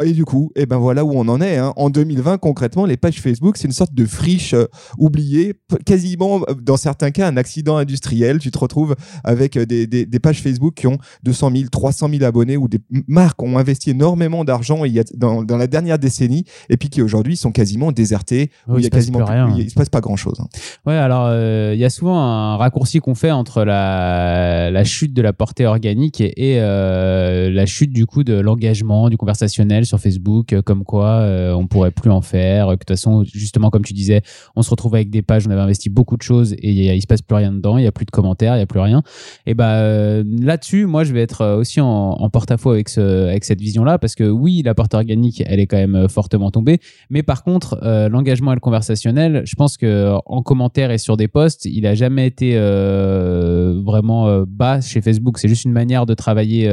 Et 0.03 0.11
du 0.13 0.25
coup, 0.25 0.51
eh 0.55 0.65
ben 0.65 0.77
voilà 0.77 1.03
où 1.05 1.11
on 1.13 1.27
en 1.27 1.41
est. 1.41 1.57
hein. 1.57 1.73
En 1.75 1.89
2020, 1.89 2.37
concrètement, 2.37 2.85
les 2.85 2.97
pages 2.97 3.19
Facebook, 3.21 3.57
c'est 3.57 3.67
une 3.67 3.73
sorte 3.73 3.93
de 3.93 4.05
friche 4.05 4.53
euh, 4.53 4.65
oubliée, 4.97 5.53
quasiment 5.85 6.41
euh, 6.49 6.53
dans 6.61 6.77
certains 6.77 7.11
cas 7.11 7.27
un 7.27 7.37
accident 7.37 7.77
industriel. 7.77 8.39
Tu 8.39 8.51
te 8.51 8.57
retrouves 8.59 8.95
avec 9.23 9.57
euh, 9.57 9.65
des, 9.65 9.87
des- 9.87 10.05
des 10.05 10.19
pages 10.19 10.41
Facebook 10.41 10.73
qui 10.75 10.87
ont 10.87 10.97
200 11.23 11.51
000, 11.55 11.69
300 11.71 12.09
000 12.09 12.23
abonnés 12.23 12.57
où 12.57 12.67
des 12.67 12.79
marques 13.07 13.41
ont 13.43 13.57
investi 13.57 13.91
énormément 13.91 14.43
d'argent 14.43 14.83
il 14.85 15.01
dans, 15.15 15.43
dans 15.43 15.57
la 15.57 15.67
dernière 15.67 15.99
décennie 15.99 16.45
et 16.69 16.77
puis 16.77 16.89
qui 16.89 17.01
aujourd'hui 17.01 17.37
sont 17.37 17.51
quasiment 17.51 17.91
désertées 17.91 18.49
où 18.67 18.73
Oui, 18.73 18.81
il 18.81 18.83
y 18.83 18.83
il 18.83 18.87
a 18.87 18.89
quasiment 18.89 19.19
plus 19.23 19.33
rien. 19.33 19.53
il, 19.55 19.63
il 19.63 19.69
se 19.69 19.75
passe 19.75 19.89
pas 19.89 20.01
grand 20.01 20.15
chose. 20.15 20.39
Ouais, 20.85 20.95
alors 20.95 21.25
euh, 21.29 21.71
il 21.73 21.79
y 21.79 21.85
a 21.85 21.89
souvent 21.89 22.19
un 22.19 22.57
raccourci 22.57 22.99
qu'on 22.99 23.15
fait 23.15 23.31
entre 23.31 23.63
la, 23.63 24.71
la 24.71 24.83
chute 24.83 25.13
de 25.13 25.21
la 25.21 25.33
portée 25.33 25.65
organique 25.65 26.21
et, 26.21 26.53
et, 26.53 26.61
euh, 26.61 27.49
la 27.51 27.65
chute 27.65 27.91
du 27.91 28.05
coup 28.05 28.23
de 28.23 28.33
l'engagement, 28.41 29.09
du 29.09 29.17
conversationnel 29.17 29.85
sur 29.85 29.99
Facebook, 29.99 30.53
euh, 30.53 30.61
comme 30.61 30.83
quoi 30.83 31.07
euh, 31.07 31.53
on 31.53 31.67
pourrait 31.67 31.91
plus 31.91 32.11
en 32.11 32.21
faire, 32.21 32.67
que 32.67 32.71
de 32.73 32.77
toute 32.77 32.89
façon, 32.89 33.23
justement 33.23 33.69
comme 33.69 33.83
tu 33.83 33.93
disais, 33.93 34.21
on 34.55 34.61
se 34.61 34.69
retrouve 34.69 34.95
avec 34.95 35.09
des 35.09 35.21
pages, 35.21 35.47
on 35.47 35.51
avait 35.51 35.61
investi 35.61 35.89
beaucoup 35.89 36.17
de 36.17 36.21
choses 36.21 36.53
et 36.53 36.71
il, 36.71 36.95
il 36.95 37.01
se 37.01 37.07
passe 37.07 37.21
plus 37.21 37.35
rien 37.35 37.51
dedans, 37.51 37.77
il 37.77 37.83
y 37.83 37.87
a 37.87 37.91
plus 37.91 38.05
de 38.05 38.11
commentaires, 38.11 38.55
il 38.55 38.59
y 38.59 38.61
a 38.61 38.65
plus 38.65 38.79
rien. 38.79 39.03
Et 39.45 39.53
bah 39.53 39.75
euh, 39.75 40.23
là-dessus, 40.41 40.85
moi 40.85 41.03
je 41.03 41.13
vais 41.13 41.21
être 41.21 41.55
aussi 41.57 41.81
en, 41.81 42.29
porte-à-faux 42.29 42.71
avec 42.71 42.89
ce, 42.89 43.27
avec 43.29 43.43
cette 43.43 43.61
vision-là 43.61 43.97
parce 43.97 44.15
que 44.15 44.23
oui, 44.29 44.61
la 44.63 44.73
portée 44.75 44.97
organique, 44.97 45.43
elle 45.45 45.59
est 45.59 45.67
quand 45.67 45.77
même 45.77 46.07
fortement 46.09 46.51
tombée, 46.51 46.79
mais 47.09 47.23
par 47.23 47.43
contre, 47.43 47.79
l'engagement 48.11 48.51
et 48.51 48.55
le 48.55 48.59
conversationnel, 48.59 49.43
je 49.45 49.55
pense 49.55 49.77
que 49.77 50.13
en 50.25 50.41
commentaire 50.41 50.91
et 50.91 50.97
sur 50.97 51.17
des 51.17 51.27
posts, 51.27 51.65
il 51.65 51.85
a 51.87 51.95
jamais 51.95 52.27
été 52.27 52.57
vraiment 52.57 54.43
bas 54.47 54.81
chez 54.81 55.01
Facebook. 55.01 55.37
C'est 55.39 55.47
juste 55.47 55.65
une 55.65 55.71
manière 55.71 56.05
de 56.05 56.13
travailler 56.13 56.69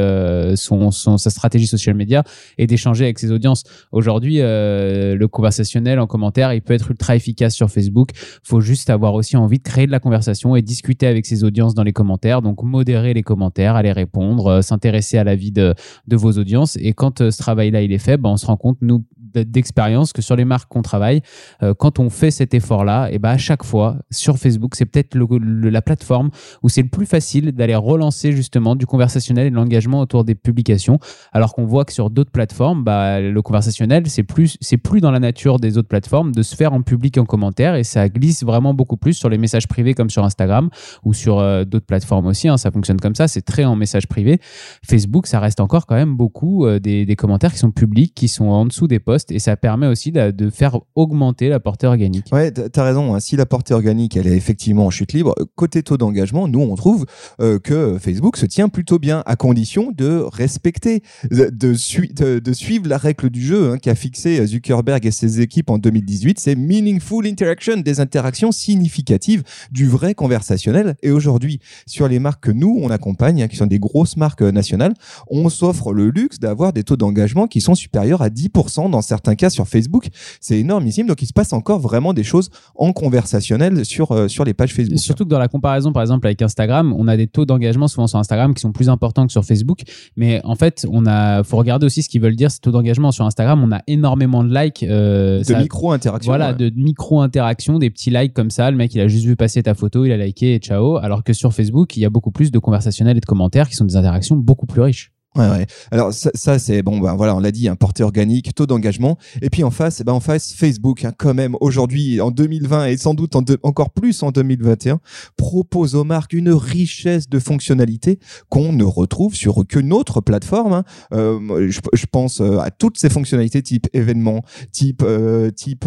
son, 0.56 0.90
son- 0.90 1.18
sa 1.18 1.30
stratégie 1.30 1.53
social 1.62 1.94
media 1.94 2.22
et 2.58 2.66
d'échanger 2.66 3.04
avec 3.04 3.18
ses 3.18 3.30
audiences. 3.30 3.64
Aujourd'hui, 3.92 4.40
euh, 4.40 5.14
le 5.16 5.28
conversationnel 5.28 5.98
en 6.00 6.06
commentaire, 6.06 6.52
il 6.52 6.62
peut 6.62 6.74
être 6.74 6.90
ultra 6.90 7.16
efficace 7.16 7.54
sur 7.54 7.70
Facebook. 7.70 8.10
Faut 8.42 8.60
juste 8.60 8.90
avoir 8.90 9.14
aussi 9.14 9.36
envie 9.36 9.58
de 9.58 9.62
créer 9.62 9.86
de 9.86 9.92
la 9.92 10.00
conversation 10.00 10.56
et 10.56 10.62
discuter 10.62 11.06
avec 11.06 11.26
ses 11.26 11.44
audiences 11.44 11.74
dans 11.74 11.82
les 11.82 11.92
commentaires. 11.92 12.42
Donc 12.42 12.62
modérer 12.62 13.14
les 13.14 13.22
commentaires, 13.22 13.76
aller 13.76 13.92
répondre, 13.92 14.46
euh, 14.46 14.62
s'intéresser 14.62 15.18
à 15.18 15.24
la 15.24 15.36
vie 15.36 15.52
de, 15.52 15.74
vos 16.10 16.32
audiences. 16.32 16.76
Et 16.76 16.92
quand 16.92 17.20
euh, 17.20 17.30
ce 17.30 17.38
travail-là 17.38 17.82
il 17.82 17.92
est 17.92 17.98
fait, 17.98 18.16
ben, 18.16 18.30
on 18.30 18.36
se 18.36 18.46
rend 18.46 18.56
compte 18.56 18.78
nous 18.80 19.04
d'expérience 19.34 20.12
que 20.12 20.22
sur 20.22 20.36
les 20.36 20.44
marques 20.44 20.70
qu'on 20.70 20.82
travaille, 20.82 21.22
euh, 21.62 21.74
quand 21.74 21.98
on 21.98 22.10
fait 22.10 22.30
cet 22.30 22.54
effort-là, 22.54 23.08
et 23.10 23.18
ben 23.18 23.30
à 23.30 23.38
chaque 23.38 23.64
fois 23.64 23.96
sur 24.10 24.38
Facebook, 24.38 24.74
c'est 24.74 24.86
peut-être 24.86 25.16
la 25.16 25.82
plateforme 25.82 26.30
où 26.62 26.68
c'est 26.68 26.82
le 26.82 26.88
plus 26.88 27.06
facile 27.06 27.52
d'aller 27.52 27.74
relancer 27.74 28.32
justement 28.32 28.76
du 28.76 28.86
conversationnel 28.86 29.46
et 29.46 29.50
de 29.50 29.54
l'engagement 29.54 30.00
autour 30.00 30.24
des 30.24 30.34
publications, 30.34 30.98
alors 31.32 31.54
qu'on 31.54 31.64
voit 31.64 31.84
que 31.84 31.92
sur 31.92 32.10
d'autres 32.10 32.30
plateformes, 32.30 32.84
bah, 32.84 33.20
le 33.20 33.42
conversationnel 33.42 34.04
c'est 34.06 34.22
plus 34.22 34.56
c'est 34.60 34.76
plus 34.76 35.00
dans 35.00 35.10
la 35.10 35.20
nature 35.20 35.58
des 35.58 35.78
autres 35.78 35.88
plateformes 35.88 36.32
de 36.32 36.42
se 36.42 36.54
faire 36.54 36.72
en 36.72 36.82
public 36.82 37.18
en 37.18 37.24
commentaire 37.24 37.74
et 37.74 37.84
ça 37.84 38.08
glisse 38.08 38.44
vraiment 38.44 38.74
beaucoup 38.74 38.96
plus 38.96 39.14
sur 39.14 39.28
les 39.28 39.38
messages 39.38 39.68
privés 39.68 39.94
comme 39.94 40.10
sur 40.10 40.24
Instagram 40.24 40.70
ou 41.04 41.12
sur 41.14 41.38
euh, 41.38 41.64
d'autres 41.64 41.86
plateformes 41.86 42.26
aussi. 42.26 42.48
Hein, 42.48 42.56
ça 42.56 42.70
fonctionne 42.70 43.00
comme 43.00 43.14
ça, 43.14 43.28
c'est 43.28 43.42
très 43.42 43.64
en 43.64 43.76
message 43.76 44.06
privé. 44.06 44.38
Facebook, 44.84 45.26
ça 45.26 45.40
reste 45.40 45.60
encore 45.60 45.86
quand 45.86 45.94
même 45.94 46.16
beaucoup 46.16 46.66
euh, 46.66 46.78
des, 46.78 47.06
des 47.06 47.16
commentaires 47.16 47.52
qui 47.52 47.58
sont 47.58 47.70
publics, 47.70 48.14
qui 48.14 48.28
sont 48.28 48.46
en 48.46 48.66
dessous 48.66 48.86
des 48.86 48.98
posts 48.98 49.23
et 49.30 49.38
ça 49.38 49.56
permet 49.56 49.86
aussi 49.86 50.12
de, 50.12 50.50
faire 50.50 50.78
augmenter 50.94 51.48
la 51.48 51.60
portée 51.60 51.86
organique. 51.86 52.26
Ouais, 52.32 52.52
tu 52.52 52.60
as 52.74 52.82
raison. 52.82 53.14
Hein. 53.14 53.20
Si 53.20 53.36
la 53.36 53.46
portée 53.46 53.74
organique, 53.74 54.16
elle 54.16 54.26
est 54.26 54.36
effectivement 54.36 54.86
en 54.86 54.90
chute 54.90 55.12
libre, 55.12 55.34
côté 55.54 55.82
taux 55.82 55.96
d'engagement, 55.96 56.48
nous, 56.48 56.60
on 56.60 56.74
trouve 56.74 57.06
euh, 57.40 57.58
que 57.58 57.98
Facebook 57.98 58.36
se 58.36 58.46
tient 58.46 58.68
plutôt 58.68 58.98
bien 58.98 59.22
à 59.26 59.36
condition 59.36 59.92
de 59.92 60.24
respecter, 60.32 61.02
de, 61.30 61.74
suivre 61.74 62.88
la 62.88 62.98
règle 62.98 63.30
du 63.30 63.42
jeu 63.42 63.72
hein, 63.72 63.78
qu'a 63.78 63.94
fixé 63.94 64.46
Zuckerberg 64.46 65.04
et 65.06 65.10
ses 65.10 65.40
équipes 65.40 65.70
en 65.70 65.78
2018. 65.78 66.38
C'est 66.38 66.56
meaningful 66.56 67.26
interaction, 67.26 67.78
des 67.78 68.00
interactions 68.00 68.52
significatives, 68.52 69.42
du 69.70 69.86
vrai 69.88 70.14
conversationnel. 70.14 70.96
Et 71.02 71.10
aujourd'hui, 71.10 71.60
sur 71.86 72.08
les 72.08 72.18
marques 72.18 72.44
que 72.44 72.50
nous, 72.50 72.78
on 72.80 72.90
accompagne, 72.90 73.42
hein, 73.42 73.48
qui 73.48 73.56
sont 73.56 73.66
des 73.66 73.78
grosses 73.78 74.16
marques 74.16 74.42
nationales, 74.42 74.94
on 75.28 75.48
s'offre 75.48 75.92
le 75.92 76.10
luxe 76.10 76.38
d'avoir 76.38 76.72
des 76.72 76.84
taux 76.84 76.96
d'engagement 76.96 77.46
qui 77.46 77.60
sont 77.60 77.74
supérieurs 77.74 78.22
à 78.22 78.28
10% 78.28 78.90
dans 78.90 79.02
certains 79.02 79.13
cas 79.20 79.50
sur 79.50 79.66
Facebook. 79.66 80.08
C'est 80.40 80.58
énormissime. 80.58 81.06
Donc, 81.06 81.22
il 81.22 81.26
se 81.26 81.32
passe 81.32 81.52
encore 81.52 81.80
vraiment 81.80 82.12
des 82.12 82.24
choses 82.24 82.50
en 82.74 82.92
conversationnel 82.92 83.84
sur, 83.84 84.12
euh, 84.12 84.28
sur 84.28 84.44
les 84.44 84.54
pages 84.54 84.74
Facebook. 84.74 84.98
Surtout 84.98 85.24
que 85.24 85.30
dans 85.30 85.38
la 85.38 85.48
comparaison, 85.48 85.92
par 85.92 86.02
exemple, 86.02 86.26
avec 86.26 86.42
Instagram, 86.42 86.94
on 86.96 87.08
a 87.08 87.16
des 87.16 87.26
taux 87.26 87.44
d'engagement 87.44 87.88
souvent 87.88 88.06
sur 88.06 88.18
Instagram 88.18 88.54
qui 88.54 88.60
sont 88.60 88.72
plus 88.72 88.88
importants 88.88 89.26
que 89.26 89.32
sur 89.32 89.44
Facebook. 89.44 89.82
Mais 90.16 90.40
en 90.44 90.54
fait, 90.54 90.86
on 90.90 91.06
a, 91.06 91.42
faut 91.42 91.56
regarder 91.56 91.86
aussi 91.86 92.02
ce 92.02 92.08
qu'ils 92.08 92.20
veulent 92.20 92.36
dire, 92.36 92.50
ces 92.50 92.60
taux 92.60 92.70
d'engagement. 92.70 93.12
Sur 93.12 93.24
Instagram, 93.26 93.62
on 93.62 93.72
a 93.72 93.80
énormément 93.86 94.44
de 94.44 94.54
likes. 94.54 94.82
Euh, 94.82 95.42
de 95.42 95.54
micro-interactions. 95.54 96.30
Voilà, 96.30 96.52
de 96.52 96.70
micro-interactions, 96.74 97.78
des 97.78 97.90
petits 97.90 98.10
likes 98.10 98.34
comme 98.34 98.50
ça. 98.50 98.70
Le 98.70 98.76
mec, 98.76 98.94
il 98.94 99.00
a 99.00 99.08
juste 99.08 99.24
vu 99.24 99.36
passer 99.36 99.62
ta 99.62 99.74
photo, 99.74 100.04
il 100.04 100.12
a 100.12 100.16
liké 100.16 100.54
et 100.54 100.58
ciao. 100.58 100.96
Alors 100.96 101.24
que 101.24 101.32
sur 101.32 101.52
Facebook, 101.52 101.96
il 101.96 102.00
y 102.00 102.04
a 102.04 102.10
beaucoup 102.10 102.30
plus 102.30 102.50
de 102.50 102.58
conversationnels 102.58 103.16
et 103.16 103.20
de 103.20 103.26
commentaires 103.26 103.68
qui 103.68 103.76
sont 103.76 103.84
des 103.84 103.96
interactions 103.96 104.36
beaucoup 104.36 104.66
plus 104.66 104.82
riches. 104.82 105.13
Ouais, 105.36 105.48
ouais. 105.48 105.66
Alors 105.90 106.12
ça, 106.12 106.58
c'est 106.58 106.82
bon, 106.82 106.98
ben 106.98 107.14
voilà, 107.14 107.34
on 107.34 107.40
l'a 107.40 107.50
dit, 107.50 107.68
un 107.68 107.76
portée 107.76 108.02
organique, 108.02 108.54
taux 108.54 108.66
d'engagement. 108.66 109.18
Et 109.42 109.50
puis 109.50 109.64
en 109.64 109.70
face, 109.70 110.02
ben 110.02 110.12
en 110.12 110.20
face, 110.20 110.52
Facebook, 110.52 111.04
hein, 111.04 111.12
quand 111.16 111.34
même, 111.34 111.56
aujourd'hui, 111.60 112.20
en 112.20 112.30
2020 112.30 112.86
et 112.86 112.96
sans 112.96 113.14
doute 113.14 113.34
en 113.36 113.42
encore 113.62 113.90
plus 113.90 114.22
en 114.22 114.30
2021, 114.30 115.00
propose 115.36 115.94
aux 115.94 116.04
marques 116.04 116.32
une 116.32 116.50
richesse 116.50 117.28
de 117.28 117.38
fonctionnalités 117.38 118.18
qu'on 118.48 118.72
ne 118.72 118.84
retrouve 118.84 119.34
sur 119.34 119.58
aucune 119.58 119.92
autre 119.92 120.20
plateforme. 120.20 120.72
Hein. 120.72 120.84
Euh, 121.12 121.68
je, 121.70 122.06
pense 122.10 122.40
euh, 122.40 122.58
à 122.58 122.70
toutes 122.70 122.98
ces 122.98 123.08
fonctionnalités 123.08 123.62
type 123.62 123.88
événement, 123.92 124.42
type 124.72 125.02
euh, 125.04 125.50
type 125.50 125.86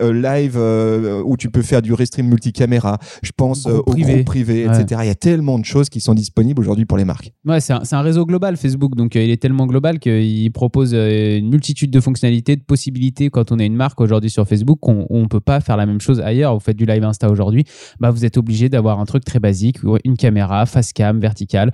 live 0.00 0.58
où 1.24 1.36
tu 1.36 1.50
peux 1.50 1.62
faire 1.62 1.82
du 1.82 1.92
restream 1.92 2.28
multicaméra. 2.28 2.98
Je 3.22 3.32
pense 3.36 3.66
au 3.66 3.82
privé, 3.82 4.22
privé 4.24 4.64
etc. 4.64 5.00
Il 5.02 5.06
y 5.06 5.10
a 5.10 5.14
tellement 5.14 5.58
de 5.58 5.64
choses 5.64 5.88
qui 5.88 6.00
sont 6.00 6.14
disponibles 6.14 6.60
aujourd'hui 6.60 6.84
pour 6.86 6.98
les 6.98 7.04
marques. 7.04 7.32
Ouais, 7.44 7.60
c'est 7.60 7.72
un, 7.72 7.82
un 7.90 8.02
réseau 8.02 8.26
global 8.26 8.56
Facebook 8.56 8.83
donc 8.92 9.16
euh, 9.16 9.22
il 9.22 9.30
est 9.30 9.40
tellement 9.40 9.66
global 9.66 9.98
qu'il 9.98 10.52
propose 10.52 10.92
euh, 10.94 11.38
une 11.38 11.48
multitude 11.48 11.90
de 11.90 12.00
fonctionnalités, 12.00 12.56
de 12.56 12.62
possibilités 12.62 13.30
quand 13.30 13.52
on 13.52 13.58
est 13.58 13.66
une 13.66 13.76
marque 13.76 14.00
aujourd'hui 14.00 14.30
sur 14.30 14.46
Facebook 14.46 14.78
qu'on 14.80 15.06
ne 15.10 15.26
peut 15.26 15.40
pas 15.40 15.60
faire 15.60 15.76
la 15.76 15.86
même 15.86 16.00
chose 16.00 16.20
ailleurs. 16.20 16.54
Vous 16.54 16.60
faites 16.60 16.76
du 16.76 16.86
live 16.86 17.02
Insta 17.04 17.30
aujourd'hui, 17.30 17.64
bah, 18.00 18.10
vous 18.10 18.24
êtes 18.24 18.36
obligé 18.36 18.68
d'avoir 18.68 19.00
un 19.00 19.04
truc 19.04 19.24
très 19.24 19.40
basique, 19.40 19.78
une 20.04 20.16
caméra, 20.16 20.66
face 20.66 20.92
cam, 20.92 21.18
verticale. 21.18 21.72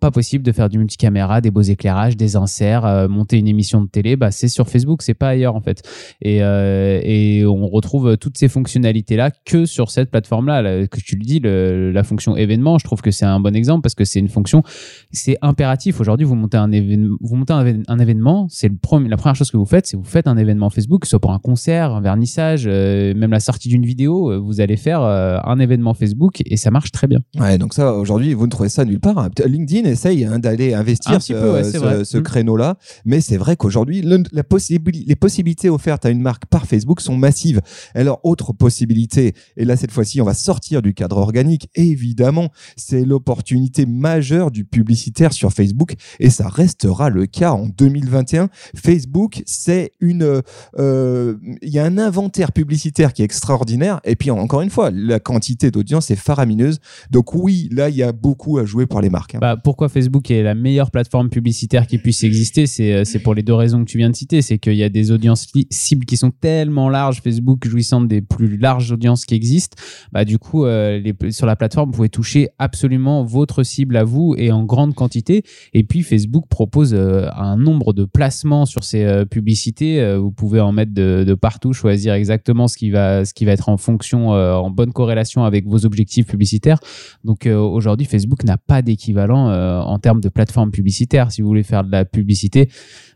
Pas 0.00 0.10
possible 0.10 0.44
de 0.44 0.52
faire 0.52 0.68
du 0.68 0.78
multicaméra, 0.78 1.40
des 1.40 1.50
beaux 1.50 1.62
éclairages, 1.62 2.16
des 2.16 2.36
inserts, 2.36 2.86
euh, 2.86 3.08
monter 3.08 3.38
une 3.38 3.48
émission 3.48 3.82
de 3.82 3.88
télé, 3.88 4.16
bah, 4.16 4.30
c'est 4.30 4.48
sur 4.48 4.68
Facebook, 4.68 5.02
c'est 5.02 5.14
pas 5.14 5.28
ailleurs 5.28 5.56
en 5.56 5.60
fait. 5.60 5.82
Et, 6.20 6.38
et 6.38 7.44
on 7.46 7.68
retrouve 7.68 8.16
toutes 8.16 8.38
ces 8.38 8.48
fonctionnalités-là 8.48 9.30
que 9.44 9.66
sur 9.66 9.90
cette 9.90 10.10
plateforme-là. 10.10 10.86
Que 10.86 11.00
tu 11.00 11.16
le 11.16 11.24
dis, 11.24 11.40
la 11.40 12.02
fonction 12.04 12.36
événement, 12.36 12.78
je 12.78 12.84
trouve 12.84 13.00
que 13.00 13.10
c'est 13.10 13.24
un 13.24 13.40
bon 13.40 13.54
exemple 13.54 13.82
parce 13.82 13.94
que 13.94 14.04
c'est 14.04 14.20
une 14.20 14.28
fonction, 14.28 14.62
c'est 15.10 15.36
impératif. 15.42 16.00
Aujourd'hui, 16.00 16.26
vous 16.26 16.34
montez 16.34 16.51
un 16.56 16.72
événement, 16.72 17.16
vous 17.20 17.36
montez 17.36 17.52
un, 17.52 17.98
événement, 17.98 18.46
c'est 18.50 18.68
le 18.68 18.76
la 19.08 19.16
première 19.16 19.34
chose 19.34 19.50
que 19.50 19.56
vous 19.56 19.66
faites, 19.66 19.86
c'est 19.86 19.96
vous 19.96 20.04
faites 20.04 20.26
un 20.26 20.36
événement 20.36 20.70
Facebook, 20.70 21.06
soit 21.06 21.18
pour 21.18 21.32
un 21.32 21.38
concert, 21.38 21.92
un 21.92 22.00
vernissage, 22.00 22.64
euh, 22.66 23.14
même 23.14 23.30
la 23.30 23.40
sortie 23.40 23.68
d'une 23.68 23.84
vidéo, 23.84 24.30
euh, 24.30 24.38
vous 24.38 24.60
allez 24.60 24.76
faire 24.76 25.02
euh, 25.02 25.38
un 25.44 25.58
événement 25.58 25.94
Facebook 25.94 26.42
et 26.44 26.56
ça 26.56 26.70
marche 26.70 26.90
très 26.92 27.06
bien. 27.06 27.20
Ouais, 27.38 27.58
donc 27.58 27.74
ça, 27.74 27.94
aujourd'hui, 27.94 28.34
vous 28.34 28.46
ne 28.46 28.50
trouvez 28.50 28.68
ça 28.68 28.84
nulle 28.84 29.00
part. 29.00 29.28
LinkedIn 29.44 29.88
essaye 29.88 30.24
hein, 30.24 30.38
d'aller 30.38 30.74
investir 30.74 31.20
ce, 31.22 32.04
ce, 32.04 32.18
mm. 32.18 32.22
créneau-là, 32.22 32.76
mais 33.04 33.20
c'est 33.20 33.36
vrai 33.36 33.56
qu'aujourd'hui, 33.56 34.02
les 34.02 35.16
possibilités 35.16 35.70
offertes 35.70 36.04
à 36.04 36.10
une 36.10 36.22
marque 36.22 36.46
par 36.46 36.66
Facebook 36.66 37.00
sont 37.00 37.16
massives. 37.16 37.60
Alors, 37.94 38.20
autre 38.24 38.52
possibilité, 38.52 39.34
et 39.56 39.64
là, 39.64 39.76
cette 39.76 39.92
fois-ci, 39.92 40.20
on 40.20 40.24
va 40.24 40.34
sortir 40.34 40.82
du 40.82 40.94
cadre 40.94 41.18
organique, 41.18 41.68
évidemment, 41.74 42.50
c'est 42.76 43.04
l'opportunité 43.04 43.86
majeure 43.86 44.50
du 44.50 44.64
publicitaire 44.64 45.32
sur 45.32 45.52
Facebook 45.52 45.94
et 46.18 46.30
ça 46.30 46.41
restera 46.48 47.10
le 47.10 47.26
cas 47.26 47.52
en 47.52 47.66
2021. 47.66 48.48
Facebook, 48.74 49.42
c'est 49.46 49.92
une, 50.00 50.42
euh, 50.78 51.34
il 51.62 51.70
y 51.70 51.78
a 51.78 51.84
un 51.84 51.98
inventaire 51.98 52.52
publicitaire 52.52 53.12
qui 53.12 53.22
est 53.22 53.24
extraordinaire. 53.24 54.00
Et 54.04 54.16
puis 54.16 54.30
encore 54.30 54.62
une 54.62 54.70
fois, 54.70 54.90
la 54.90 55.20
quantité 55.20 55.70
d'audience 55.70 56.10
est 56.10 56.16
faramineuse. 56.16 56.78
Donc 57.10 57.34
oui, 57.34 57.68
là, 57.72 57.88
il 57.88 57.96
y 57.96 58.02
a 58.02 58.12
beaucoup 58.12 58.58
à 58.58 58.64
jouer 58.64 58.86
pour 58.86 59.00
les 59.00 59.10
marques. 59.10 59.34
Hein. 59.34 59.38
Bah, 59.40 59.56
pourquoi 59.56 59.88
Facebook 59.88 60.30
est 60.30 60.42
la 60.42 60.54
meilleure 60.54 60.90
plateforme 60.90 61.30
publicitaire 61.30 61.86
qui 61.86 61.98
puisse 61.98 62.24
exister 62.24 62.64
euh, 62.80 63.04
C'est 63.04 63.18
pour 63.18 63.34
les 63.34 63.42
deux 63.42 63.54
raisons 63.54 63.84
que 63.84 63.90
tu 63.90 63.98
viens 63.98 64.10
de 64.10 64.16
citer. 64.16 64.42
C'est 64.42 64.58
qu'il 64.58 64.74
y 64.74 64.82
a 64.84 64.88
des 64.88 65.10
audiences 65.10 65.46
cibles 65.70 66.06
qui 66.06 66.16
sont 66.16 66.30
tellement 66.30 66.88
larges, 66.88 67.20
Facebook 67.22 67.66
jouissant 67.66 68.00
des 68.00 68.20
plus 68.20 68.56
larges 68.56 68.92
audiences 68.92 69.24
qui 69.24 69.34
existent. 69.34 69.76
Bah, 70.12 70.24
du 70.24 70.38
coup, 70.38 70.64
euh, 70.64 71.00
sur 71.30 71.46
la 71.46 71.56
plateforme, 71.56 71.90
vous 71.90 71.96
pouvez 71.96 72.08
toucher 72.08 72.48
absolument 72.58 73.24
votre 73.24 73.62
cible 73.62 73.96
à 73.96 74.04
vous 74.04 74.34
et 74.36 74.52
en 74.52 74.64
grande 74.64 74.94
quantité. 74.94 75.42
Et 75.72 75.84
puis, 75.84 76.02
Facebook 76.02 76.21
Facebook 76.22 76.46
propose 76.48 76.94
euh, 76.94 77.26
un 77.34 77.56
nombre 77.56 77.92
de 77.92 78.04
placements 78.04 78.64
sur 78.64 78.84
ces 78.84 79.02
euh, 79.02 79.24
publicités. 79.24 80.00
Euh, 80.00 80.18
vous 80.18 80.30
pouvez 80.30 80.60
en 80.60 80.70
mettre 80.70 80.94
de, 80.94 81.34
partout, 81.34 81.72
choisir 81.72 82.14
exactement 82.14 82.68
ce 82.68 82.76
qui 82.76 82.90
va, 82.90 83.24
ce 83.24 83.34
qui 83.34 83.44
va 83.44 83.52
être 83.52 83.68
en 83.68 83.76
fonction, 83.76 84.28
en 84.28 84.70
bonne 84.70 84.92
corrélation 84.92 85.44
avec 85.44 85.66
vos 85.66 85.84
objectifs 85.84 86.26
publicitaires. 86.26 86.78
Donc 87.24 87.46
aujourd'hui, 87.46 88.06
Facebook 88.06 88.44
n'a 88.44 88.58
pas 88.58 88.82
d'équivalent 88.82 89.50
en 89.50 89.98
termes 89.98 90.20
de 90.20 90.28
plateforme 90.28 90.70
publicitaire. 90.70 91.32
Si 91.32 91.42
vous 91.42 91.48
voulez 91.48 91.62
faire 91.62 91.84
de 91.84 91.90
la 91.90 92.04
publicité, 92.04 92.68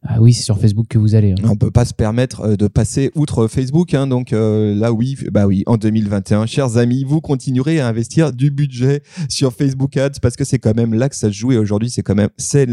ah 0.03 0.17
oui, 0.21 0.33
c'est 0.33 0.43
sur 0.43 0.59
Facebook 0.59 0.87
que 0.89 0.99
vous 0.99 1.15
allez. 1.15 1.33
Hein. 1.33 1.49
On 1.49 1.57
peut 1.57 1.71
pas 1.71 1.85
se 1.85 1.95
permettre 1.95 2.57
de 2.57 2.69
passer 2.69 3.11
outre 3.15 3.47
Facebook. 3.49 3.95
Hein. 3.95 4.07
donc 4.07 4.31
là, 4.33 4.93
oui, 4.93 5.17
bah 5.31 5.47
oui, 5.47 5.63
en 5.67 5.77
2021, 5.77 6.47
chers 6.47 6.79
amis, 6.79 7.05
vous 7.05 7.21
continuerez 7.21 7.81
à 7.81 7.87
investir 7.87 8.33
du 8.33 8.51
budget 8.51 9.03
sur 9.29 9.53
Facebook 9.53 9.97
Ads 9.97 10.21
parce 10.23 10.37
que 10.37 10.45
c'est 10.45 10.59
quand 10.59 10.75
même 10.75 10.95
là 10.95 11.09
que 11.09 11.17
ça 11.17 11.29
se 11.29 11.35
joue 11.35 11.53
et 11.53 11.59
aujourd'hui, 11.59 11.91
c'est 11.91 12.03
quand 12.03 12.15
même 12.15 12.31
c'est 12.39 12.67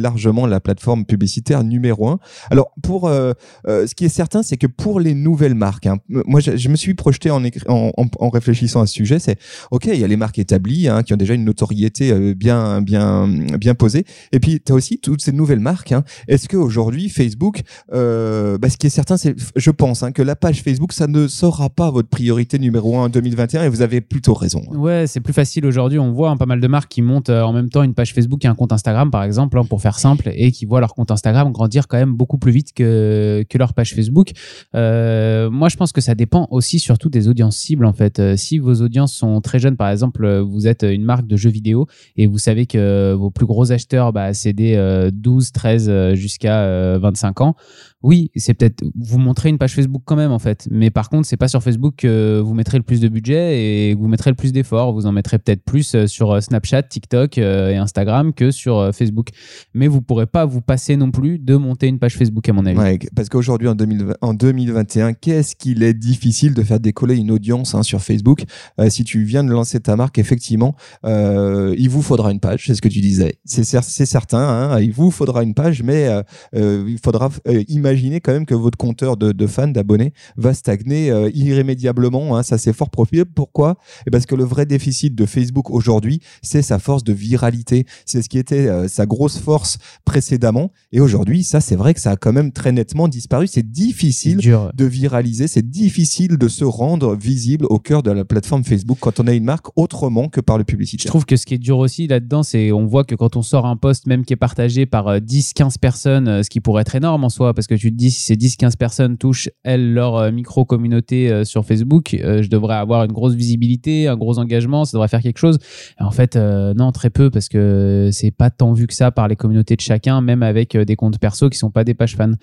la 0.48 0.60
plateforme 0.60 1.06
publicitaire 1.06 1.64
numéro 1.64 2.08
un. 2.08 2.20
Alors, 2.50 2.72
pour 2.82 3.08
euh, 3.08 3.34
euh, 3.68 3.88
ce 3.88 3.96
qui 3.96 4.06
est 4.06 4.10
certain, 4.10 4.44
c'est 4.44 4.58
que 4.58 4.68
pour 4.68 5.00
les 5.00 5.14
nouvelles 5.14 5.56
marques, 5.56 5.88
hein, 5.88 5.98
moi, 6.10 6.40
je, 6.40 6.70
me 6.70 6.76
suis 6.76 6.94
projeté 6.94 7.30
en, 7.30 7.44
en, 7.68 8.30
réfléchissant 8.30 8.82
à 8.82 8.88
ce 8.88 8.94
sujet. 8.94 9.20
C'est 9.20 9.38
ok, 9.72 9.86
il 9.86 10.00
y 10.00 10.04
a 10.04 10.08
les 10.08 10.18
marques 10.18 10.40
établies 10.40 10.88
hein, 10.88 11.04
qui 11.04 11.14
ont 11.14 11.18
déjà 11.18 11.34
une 11.34 11.46
notoriété 11.46 12.12
euh, 12.12 12.34
bien, 12.34 12.82
bien, 12.82 13.28
bien 13.58 13.76
posée. 13.76 14.06
Et 14.32 14.40
puis, 14.40 14.60
tu 14.60 14.72
as 14.72 14.76
aussi 14.76 15.00
toutes 15.00 15.22
ces 15.22 15.32
nouvelles 15.32 15.60
marques. 15.60 15.92
Hein. 15.92 16.04
Est-ce 16.28 16.48
qu'aujourd'hui, 16.48 17.10
Facebook, 17.10 17.62
bah, 17.92 18.70
ce 18.70 18.78
qui 18.78 18.88
est 18.88 18.92
certain, 18.92 19.18
c'est, 19.18 19.36
je 19.56 19.72
pense, 19.72 20.04
que 20.14 20.22
la 20.22 20.36
page 20.36 20.62
Facebook, 20.62 20.94
ça 20.94 21.08
ne 21.08 21.28
sera 21.28 21.70
pas 21.70 21.92
votre 21.92 22.10
priorité 22.10 22.60
numéro 22.60 22.98
un 22.98 23.04
en 23.04 23.10
2021 23.10 23.64
et 23.64 23.70
vous 23.70 23.82
avez 23.82 24.02
plutôt 24.02 24.34
raison. 24.34 24.62
Ouais, 24.72 25.06
c'est 25.08 25.20
plus 25.20 25.34
facile 25.34 25.66
aujourd'hui. 25.66 26.00
On 26.00 26.12
voit 26.12 26.36
pas 26.36 26.46
mal 26.46 26.60
de 26.60 26.68
marques 26.68 26.92
qui 26.92 27.02
montent 27.02 27.30
en 27.30 27.54
même 27.54 27.70
temps 27.70 27.84
une 27.84 27.94
page 27.94 28.14
Facebook 28.14 28.44
et 28.46 28.48
un 28.48 28.56
compte 28.56 28.72
Instagram, 28.72 29.12
par 29.12 29.24
exemple, 29.24 29.60
pour 29.68 29.82
faire 29.82 30.00
et 30.26 30.52
qui 30.52 30.66
voient 30.66 30.80
leur 30.80 30.94
compte 30.94 31.12
Instagram 31.12 31.52
grandir 31.52 31.88
quand 31.88 31.98
même 31.98 32.14
beaucoup 32.14 32.38
plus 32.38 32.52
vite 32.52 32.74
que, 32.74 33.44
que 33.50 33.58
leur 33.58 33.74
page 33.74 33.94
Facebook. 33.94 34.32
Euh, 34.76 35.50
moi, 35.50 35.70
je 35.70 35.78
pense 35.78 35.92
que 35.92 36.02
ça 36.02 36.16
dépend 36.16 36.48
aussi 36.52 36.80
surtout 36.80 37.10
des 37.10 37.28
audiences 37.28 37.58
cibles 37.58 37.86
en 37.86 37.94
fait. 37.94 38.20
Euh, 38.20 38.36
si 38.38 38.60
vos 38.60 38.76
audiences 38.82 39.14
sont 39.14 39.42
très 39.42 39.60
jeunes, 39.60 39.78
par 39.78 39.90
exemple, 39.90 40.40
vous 40.40 40.68
êtes 40.68 40.84
une 40.84 41.04
marque 41.04 41.28
de 41.28 41.38
jeux 41.38 41.50
vidéo 41.50 41.88
et 42.18 42.28
vous 42.28 42.38
savez 42.38 42.66
que 42.66 43.14
vos 43.14 43.30
plus 43.30 43.46
gros 43.46 43.72
acheteurs, 43.72 44.14
bah, 44.14 44.34
c'est 44.34 44.54
des 44.54 45.10
12, 45.12 45.52
13 45.52 46.14
jusqu'à 46.14 46.98
25 46.98 47.42
ans 47.42 47.56
oui, 48.04 48.32
c'est 48.36 48.54
peut-être 48.54 48.84
vous 48.96 49.18
montrer 49.18 49.48
une 49.48 49.58
page 49.58 49.74
Facebook 49.74 50.04
quand 50.06 50.18
même 50.18 50.32
en 50.32 50.40
fait, 50.40 50.68
mais 50.70 50.90
par 50.90 51.10
contre 51.10 51.26
c'est 51.26 51.38
pas 51.38 51.48
sur 51.48 51.64
Facebook 51.64 51.96
que 52.00 52.42
vous 52.42 52.54
mettrez 52.54 52.78
le 52.78 52.84
plus 52.84 53.00
de 53.00 53.08
budget 53.08 53.58
et 53.58 53.96
vous 53.96 54.10
mettrez 54.10 54.30
le 54.30 54.36
plus 54.36 54.52
d'efforts. 54.52 54.92
Vous 54.92 55.06
en 55.06 55.14
mettrez 55.14 55.40
peut-être 55.40 55.64
plus 55.64 55.96
euh, 55.96 56.06
sur 56.06 56.32
euh, 56.32 56.42
Snapchat, 56.42 56.84
TikTok 56.84 57.38
euh, 57.38 57.70
et 57.70 57.78
Instagram 57.78 58.34
que 58.34 58.52
sur 58.52 58.94
Facebook. 58.94 59.30
Mais 59.74 59.88
vous 59.88 60.02
pourrez 60.04 60.26
pas 60.26 60.46
vous 60.46 60.62
passer 60.62 60.96
non 60.96 61.12
plus 61.12 61.40
de 61.40 61.56
monter 61.56 61.88
une 61.88 62.00
page 62.00 62.16
Facebook, 62.18 62.48
à 62.50 62.54
mon 62.54 62.66
avis. 62.66 62.78
Ouais, 62.78 63.00
parce 63.16 63.30
qu'aujourd'hui, 63.30 63.68
en, 63.68 63.76
2020 63.76 64.14
en 64.22 64.34
2021, 64.34 65.14
qu'est-ce 65.14 65.56
qu'il 65.56 65.84
est 65.84 65.94
difficile 65.94 66.54
de 66.54 66.62
faire 66.64 66.80
décoller 66.80 67.16
une 67.16 67.32
audience 67.32 67.76
hein, 67.76 67.84
sur 67.84 68.02
Facebook? 68.02 68.44
Euh, 68.80 68.90
Si 68.90 69.04
tu 69.04 69.24
viens 69.24 69.44
de 69.44 69.52
lancer 69.52 69.80
ta 69.80 69.96
marque, 69.96 70.18
effectivement, 70.20 70.76
euh, 71.06 71.76
il 71.78 71.90
vous 71.90 72.02
faudra 72.02 72.32
une 72.32 72.40
page, 72.40 72.64
c'est 72.68 72.76
ce 72.76 72.82
que 72.82 72.90
tu 72.90 73.00
disais. 73.02 73.36
C'est 73.46 73.64
cer- 73.64 74.06
certain, 74.06 74.40
hein, 74.40 74.80
il 74.80 74.92
vous 74.92 75.12
faudra 75.12 75.44
une 75.44 75.54
page, 75.54 75.84
mais 75.84 76.08
euh, 76.56 76.86
il 76.88 77.00
faudra 77.04 77.30
imaginer 77.68 78.20
quand 78.22 78.34
même 78.34 78.46
que 78.46 78.56
votre 78.56 78.78
compteur 78.78 79.18
de, 79.18 79.48
fans, 79.48 79.68
d'abonnés, 79.68 80.14
va 80.38 80.54
stagner 80.54 81.08
irrémédiablement. 81.34 82.38
Hein, 82.38 82.44
ça, 82.44 82.58
c'est 82.58 82.74
fort 82.74 82.90
profitable. 82.90 83.32
Pourquoi? 83.34 83.78
Et 84.08 84.12
Parce 84.12 84.26
que 84.26 84.36
le 84.36 84.44
vrai 84.44 84.66
déficit 84.66 85.16
de 85.16 85.26
Facebook 85.26 85.70
aujourd'hui, 85.70 86.20
c'est 86.42 86.62
sa 86.62 86.80
force 86.80 87.04
de 87.04 87.14
viralité. 87.14 87.86
C'est 88.06 88.22
ce 88.22 88.30
qui 88.30 88.38
était 88.38 88.88
sa 88.88 89.06
grosse 89.06 89.38
force 89.38 89.78
précédemment. 90.06 90.72
Et 90.92 91.00
aujourd'hui, 91.00 91.44
ça, 91.44 91.62
c'est 91.62 91.76
vrai 91.76 91.94
que 91.94 92.00
ça 92.00 92.12
a 92.12 92.16
quand 92.16 92.34
même 92.34 92.52
très 92.52 92.72
nettement 92.72 93.08
disparu. 93.08 93.48
C'est 93.48 93.70
difficile 93.70 94.38
dur. 94.38 94.72
de 94.74 94.86
viraliser, 94.86 95.48
c'est 95.48 95.68
difficile 95.70 96.38
de 96.38 96.48
se 96.48 96.64
rendre 96.64 97.16
visible 97.16 97.66
au 97.70 97.80
cœur 97.80 98.04
de 98.04 98.12
la 98.12 98.26
plateforme 98.26 98.64
Facebook 98.64 98.98
quand 99.00 99.20
on 99.20 99.28
a 99.28 99.34
une 99.34 99.44
marque 99.44 99.68
autrement 99.78 100.30
que 100.30 100.42
par 100.42 100.58
le 100.58 100.64
Je 100.64 100.72
publicitaire. 100.74 101.10
trouve 101.10 101.26
que 101.26 101.36
ce 101.36 101.46
qui 101.46 101.54
est 101.56 101.58
dur 101.60 101.78
aussi 101.78 102.08
là-dedans, 102.08 102.44
c'est 102.44 102.72
on 102.72 102.86
voit 102.86 103.04
que 103.04 103.16
quand 103.16 103.36
on 103.36 103.42
sort 103.42 103.66
un 103.66 103.78
post, 103.78 104.08
même 104.08 104.26
qui 104.26 104.34
est 104.34 104.38
partagé 104.38 104.86
par 104.86 105.08
euh, 105.08 105.20
10-15 105.20 105.80
personnes, 105.80 106.28
euh, 106.28 106.44
ce 106.44 106.50
qui 106.50 106.60
pourrait 106.60 106.82
être 106.82 106.96
énorme 106.96 107.24
en 107.24 107.30
soi, 107.30 107.54
parce 107.54 107.68
que 107.68 107.76
tu 107.76 107.92
te 107.92 107.96
dis 107.98 108.12
si 108.12 108.22
ces 108.22 108.36
10-15 108.36 108.78
personnes 108.78 109.18
touchent, 109.18 109.50
elles, 109.64 109.94
leur 109.94 110.16
euh, 110.18 110.32
micro-communauté 110.32 111.44
sur 111.46 111.66
Facebook, 111.66 112.10
je 112.12 112.48
devrais 112.48 112.76
avoir 112.76 113.04
une 113.04 113.12
grosse 113.12 113.34
visibilité, 113.34 114.08
un 114.08 114.16
gros 114.16 114.40
engagement, 114.40 114.86
ça 114.86 114.98
devrait 114.98 115.08
faire 115.08 115.22
quelque 115.22 115.38
chose. 115.38 115.58
Et 116.00 116.04
en 116.04 116.12
fait, 116.12 116.36
non, 116.36 116.92
très 116.92 117.10
peu, 117.10 117.30
parce 117.30 117.50
que 117.50 118.10
c'est 118.12 118.32
pas 118.32 118.50
tant 118.50 118.74
vu 118.74 118.88
que 118.88 118.94
ça 118.94 119.12
par 119.12 119.28
les 119.28 119.36
communautés 119.36 119.76
de 119.76 119.82
chacun, 119.84 120.22
même 120.22 120.44
avec 120.44 120.76
euh, 120.76 120.86
des 120.86 120.96
comptes 120.96 121.20
perso 121.20 121.50
qui 121.50 121.58
sont 121.58 121.72
pas 121.72 121.84
des 121.84 121.94
pages 121.94 122.16
fans. 122.16 122.34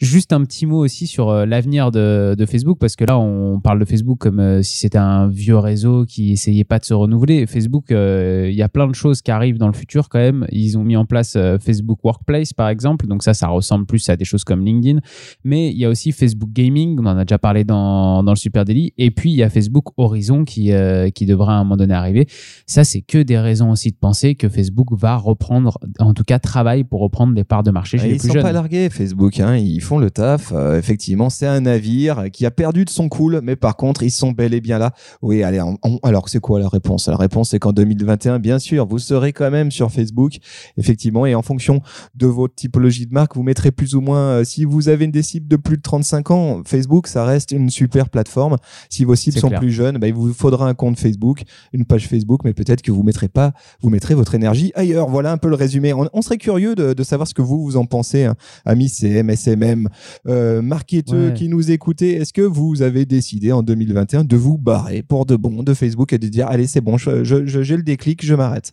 Juste 0.00 0.32
un 0.32 0.42
petit 0.44 0.66
mot 0.66 0.84
aussi 0.84 1.06
sur 1.06 1.30
euh, 1.30 1.46
l'avenir 1.46 1.90
de, 1.90 2.34
de 2.36 2.46
Facebook, 2.46 2.78
parce 2.78 2.96
que 2.96 3.04
là, 3.04 3.18
on 3.18 3.60
parle 3.60 3.78
de 3.80 3.84
Facebook 3.84 4.18
comme 4.18 4.40
euh, 4.40 4.62
si 4.62 4.78
c'était 4.78 4.98
un 4.98 5.28
vieux 5.28 5.58
réseau 5.58 6.04
qui 6.04 6.32
essayait 6.32 6.64
pas 6.64 6.78
de 6.78 6.84
se 6.84 6.94
renouveler. 6.94 7.46
Facebook, 7.46 7.90
euh, 7.90 8.48
il 8.50 8.56
y 8.56 8.62
a 8.62 8.68
plein 8.68 8.86
de 8.86 8.94
choses 8.94 9.22
qui 9.22 9.30
arrivent 9.30 9.58
dans 9.58 9.66
le 9.68 9.74
futur 9.74 10.08
quand 10.08 10.18
même. 10.18 10.46
Ils 10.50 10.76
ont 10.78 10.84
mis 10.84 10.96
en 10.96 11.04
place 11.04 11.36
Facebook 11.60 11.98
Workplace, 12.04 12.52
par 12.52 12.68
exemple. 12.68 13.06
Donc 13.06 13.22
ça, 13.22 13.34
ça 13.34 13.48
ressemble 13.48 13.86
plus 13.86 14.08
à 14.08 14.16
des 14.16 14.24
choses 14.24 14.44
comme 14.44 14.64
LinkedIn. 14.64 15.00
Mais 15.44 15.70
il 15.70 15.78
y 15.78 15.84
a 15.84 15.88
aussi 15.88 16.12
Facebook 16.12 16.50
Gaming, 16.52 16.98
on 17.00 17.06
en 17.06 17.16
a 17.18 17.24
déjà 17.24 17.38
parlé 17.38 17.64
dans, 17.64 18.22
dans 18.22 18.32
le 18.32 18.36
Super 18.36 18.64
Daily. 18.64 18.92
Et 18.98 19.10
puis, 19.10 19.30
il 19.30 19.36
y 19.36 19.42
a 19.42 19.50
Facebook 19.50 19.86
Horizon 19.96 20.44
qui, 20.44 20.72
euh, 20.72 21.10
qui 21.10 21.26
devra 21.26 21.56
à 21.56 21.60
un 21.60 21.64
moment 21.64 21.76
donné 21.76 21.94
arriver. 21.94 22.26
Ça, 22.66 22.84
c'est 22.84 23.00
que 23.00 23.18
des 23.18 23.38
raisons 23.38 23.70
aussi 23.70 23.90
de 23.90 23.96
penser 23.96 24.34
que 24.34 24.48
Facebook 24.48 24.88
va 24.92 25.16
reprendre, 25.16 25.78
en 25.98 26.14
tout 26.14 26.24
cas, 26.24 26.38
travaille 26.38 26.84
pour 26.84 27.00
reprendre 27.00 27.34
des 27.34 27.44
parts 27.44 27.62
de 27.62 27.70
marché 27.70 27.98
chez 27.98 28.06
Et 28.06 28.08
les 28.08 28.14
ils 28.16 28.18
plus 28.18 28.28
sont 28.28 28.34
jeunes. 28.34 28.42
pas 28.42 28.52
largués, 28.52 28.88
Facebook. 28.90 29.38
Hein. 29.40 29.56
Ils 29.56 29.80
font 29.84 29.98
le 29.98 30.10
taf. 30.10 30.52
Euh, 30.52 30.78
effectivement, 30.78 31.30
c'est 31.30 31.46
un 31.46 31.60
navire 31.60 32.24
qui 32.32 32.46
a 32.46 32.50
perdu 32.50 32.84
de 32.84 32.90
son 32.90 33.08
cool, 33.08 33.40
mais 33.42 33.56
par 33.56 33.76
contre, 33.76 34.02
ils 34.02 34.10
sont 34.10 34.32
bel 34.32 34.54
et 34.54 34.60
bien 34.60 34.78
là. 34.78 34.92
Oui, 35.22 35.42
allez. 35.42 35.60
on- 35.60 35.78
on- 35.82 35.98
alors, 36.02 36.28
c'est 36.28 36.40
quoi 36.40 36.58
la 36.58 36.68
réponse? 36.68 37.08
La 37.08 37.16
réponse, 37.16 37.50
c'est 37.50 37.58
qu'en 37.58 37.72
2021, 37.72 38.38
bien 38.38 38.58
sûr, 38.58 38.86
vous 38.86 38.98
serez 38.98 39.32
quand 39.32 39.50
même 39.50 39.70
sur 39.70 39.90
Facebook, 39.92 40.38
effectivement, 40.76 41.26
et 41.26 41.34
en 41.34 41.42
fonction 41.42 41.80
de 42.14 42.26
votre 42.26 42.54
typologie 42.54 43.06
de 43.06 43.12
marque, 43.12 43.36
vous 43.36 43.42
mettrez 43.42 43.70
plus 43.70 43.94
ou 43.94 44.00
moins. 44.00 44.14
euh, 44.24 44.44
si 44.44 44.64
vous 44.64 44.88
avez 44.88 45.06
des 45.06 45.22
cibles 45.22 45.48
de 45.48 45.56
plus 45.56 45.76
de 45.76 45.82
35 45.82 46.30
ans, 46.30 46.62
Facebook, 46.64 47.06
ça 47.06 47.24
reste 47.24 47.50
une 47.52 47.68
super 47.70 48.08
plateforme. 48.08 48.56
Si 48.88 49.04
vos 49.04 49.14
cibles 49.14 49.34
C'est 49.34 49.40
sont 49.40 49.48
clair. 49.48 49.60
plus 49.60 49.70
jeunes, 49.70 49.98
bah, 49.98 50.06
il 50.08 50.14
vous 50.14 50.32
faudra 50.32 50.68
un 50.68 50.74
compte 50.74 50.98
Facebook, 50.98 51.42
une 51.72 51.84
page 51.84 52.08
Facebook, 52.08 52.40
mais 52.44 52.54
peut-être 52.54 52.82
que 52.82 52.90
vous 52.90 53.02
mettrez 53.02 53.28
pas, 53.28 53.52
vous 53.80 53.90
mettrez 53.90 54.14
votre 54.14 54.34
énergie 54.34 54.72
ailleurs. 54.74 55.08
Voilà 55.08 55.30
un 55.32 55.36
peu 55.36 55.48
le 55.48 55.54
résumé. 55.56 55.92
On, 55.92 56.08
on 56.12 56.22
serait 56.22 56.38
curieux 56.38 56.74
de, 56.74 56.94
de 56.94 57.02
savoir 57.02 57.28
ce 57.28 57.34
que 57.34 57.42
vous 57.42 57.62
vous 57.62 57.76
en 57.76 57.84
pensez, 57.86 58.24
hein, 58.24 58.34
amis 58.64 58.88
CM, 58.88 59.28
SMM, 59.74 59.88
euh, 60.28 60.62
marketeux 60.62 61.28
Ouais. 61.28 61.34
qui 61.34 61.48
nous 61.48 61.70
écoutez. 61.70 62.12
Est-ce 62.16 62.32
que 62.32 62.42
vous 62.42 62.82
avez 62.82 63.04
décidé 63.04 63.52
en 63.52 63.62
2021 63.62 64.24
de 64.24 64.36
vous 64.36 64.58
barrer 64.58 65.02
pour 65.02 65.26
de 65.26 65.36
bon 65.36 65.62
de 65.62 65.74
Facebook 65.74 66.12
et 66.12 66.18
de 66.18 66.28
dire 66.28 66.46
allez 66.48 66.66
c'est 66.66 66.80
bon, 66.80 66.96
je- 66.96 67.24
je- 67.24 67.46
je- 67.46 67.62
j'ai 67.62 67.76
le 67.76 67.82
déclic, 67.82 68.24
je 68.24 68.34
m'arrête? 68.34 68.72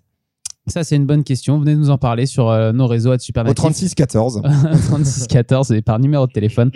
Ça, 0.68 0.84
c'est 0.84 0.96
une 0.96 1.08
bonne 1.08 1.24
question. 1.24 1.60
Venez 1.60 1.76
nous 1.76 1.90
en 1.90 1.98
parler 1.98 2.28
sur 2.28 2.50
euh, 2.50 2.72
nos 2.72 2.86
réseaux 2.86 3.12
à 3.12 3.16
Au 3.16 3.20
Supernatif. 3.20 3.56
36 3.56 3.96
14. 3.96 4.42
36 4.90 5.26
14 5.28 5.72
et 5.72 5.82
par 5.82 5.98
numéro 5.98 6.28
de 6.28 6.32
téléphone. 6.32 6.70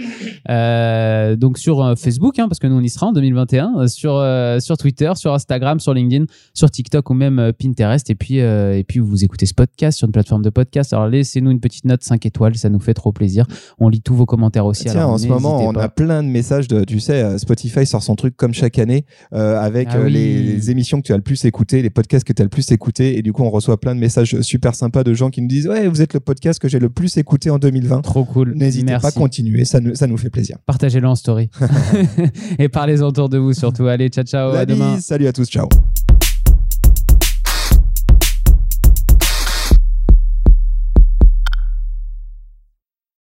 Euh, 0.49 1.35
donc 1.35 1.59
sur 1.59 1.83
euh, 1.83 1.95
Facebook, 1.95 2.39
hein, 2.39 2.47
parce 2.47 2.57
que 2.57 2.65
nous 2.65 2.75
on 2.75 2.81
y 2.81 2.89
sera 2.89 3.07
en 3.07 3.11
2021, 3.13 3.73
euh, 3.77 3.87
sur 3.87 4.23
sur 4.61 4.77
Twitter, 4.77 5.11
sur 5.15 5.33
Instagram, 5.33 5.79
sur 5.79 5.93
LinkedIn, 5.93 6.25
sur 6.55 6.71
TikTok 6.71 7.07
ou 7.11 7.13
même 7.13 7.51
Pinterest. 7.59 8.09
Et 8.09 8.15
puis 8.15 8.37
et 8.37 8.83
puis 8.87 8.99
vous 8.99 9.23
écoutez 9.23 9.45
ce 9.45 9.53
podcast 9.53 9.99
sur 9.99 10.07
une 10.07 10.11
plateforme 10.11 10.41
de 10.41 10.49
podcast. 10.49 10.91
Alors 10.93 11.07
laissez-nous 11.07 11.51
une 11.51 11.59
petite 11.59 11.85
note 11.85 12.03
5 12.03 12.25
étoiles, 12.25 12.55
ça 12.55 12.69
nous 12.69 12.79
fait 12.79 12.95
trop 12.95 13.11
plaisir. 13.11 13.45
On 13.79 13.89
lit 13.89 14.01
tous 14.01 14.15
vos 14.15 14.25
commentaires 14.25 14.65
aussi. 14.65 14.85
Tiens, 14.85 14.93
alors 14.93 15.11
en 15.11 15.17
ce 15.19 15.27
moment, 15.27 15.59
on 15.67 15.73
pas. 15.73 15.83
a 15.83 15.89
plein 15.89 16.23
de 16.23 16.27
messages 16.27 16.67
de, 16.67 16.83
tu 16.83 16.99
sais, 16.99 17.37
Spotify 17.37 17.85
sort 17.85 18.01
son 18.01 18.15
truc 18.15 18.35
comme 18.35 18.53
chaque 18.53 18.79
année 18.79 19.05
avec 19.31 19.89
Ah 19.91 19.99
oui. 20.03 20.11
les, 20.11 20.41
les 20.41 20.71
émissions 20.71 20.99
que 21.01 21.05
tu 21.05 21.13
as 21.13 21.17
le 21.17 21.21
plus 21.23 21.45
écoutées, 21.45 21.83
les 21.83 21.91
podcasts 21.91 22.25
que 22.25 22.33
tu 22.33 22.41
as 22.41 22.45
le 22.45 22.49
plus 22.49 22.71
écoutés, 22.71 23.17
et 23.17 23.21
du 23.21 23.31
coup, 23.31 23.43
on 23.43 23.51
reçoit 23.51 23.74
plein 23.77 23.95
de 23.95 23.99
messages 23.99 24.39
super 24.41 24.75
sympas 24.75 25.03
de 25.03 25.13
gens 25.13 25.29
qui 25.29 25.41
nous 25.41 25.47
disent, 25.47 25.67
ouais, 25.67 25.88
vous 25.88 26.01
êtes 26.01 26.13
le 26.13 26.19
podcast 26.19 26.59
que 26.59 26.67
j'ai 26.67 26.79
le 26.79 26.89
plus 26.89 27.17
écouté 27.17 27.49
en 27.49 27.57
2020. 27.57 28.01
Trop 28.01 28.25
cool. 28.25 28.53
N'hésitez 28.55 28.97
pas 29.01 29.07
à 29.07 29.11
continuer, 29.11 29.65
ça 29.65 29.79
nous, 29.79 29.95
ça 29.95 30.07
nous 30.07 30.17
fait 30.17 30.29
plaisir. 30.29 30.57
Partagez-le 30.65 31.07
en 31.07 31.15
story. 31.15 31.49
et 32.59 32.69
parlez-en 32.69 33.07
autour 33.07 33.29
de 33.29 33.38
vous 33.38 33.53
surtout. 33.53 33.88
Allez, 33.88 34.09
ciao 34.09 34.25
ciao. 34.25 34.53
La 34.53 34.59
à 34.59 34.65
demain. 34.65 34.99
salut 34.99 35.27
à 35.27 35.33
tous, 35.33 35.47
ciao. 35.49 35.67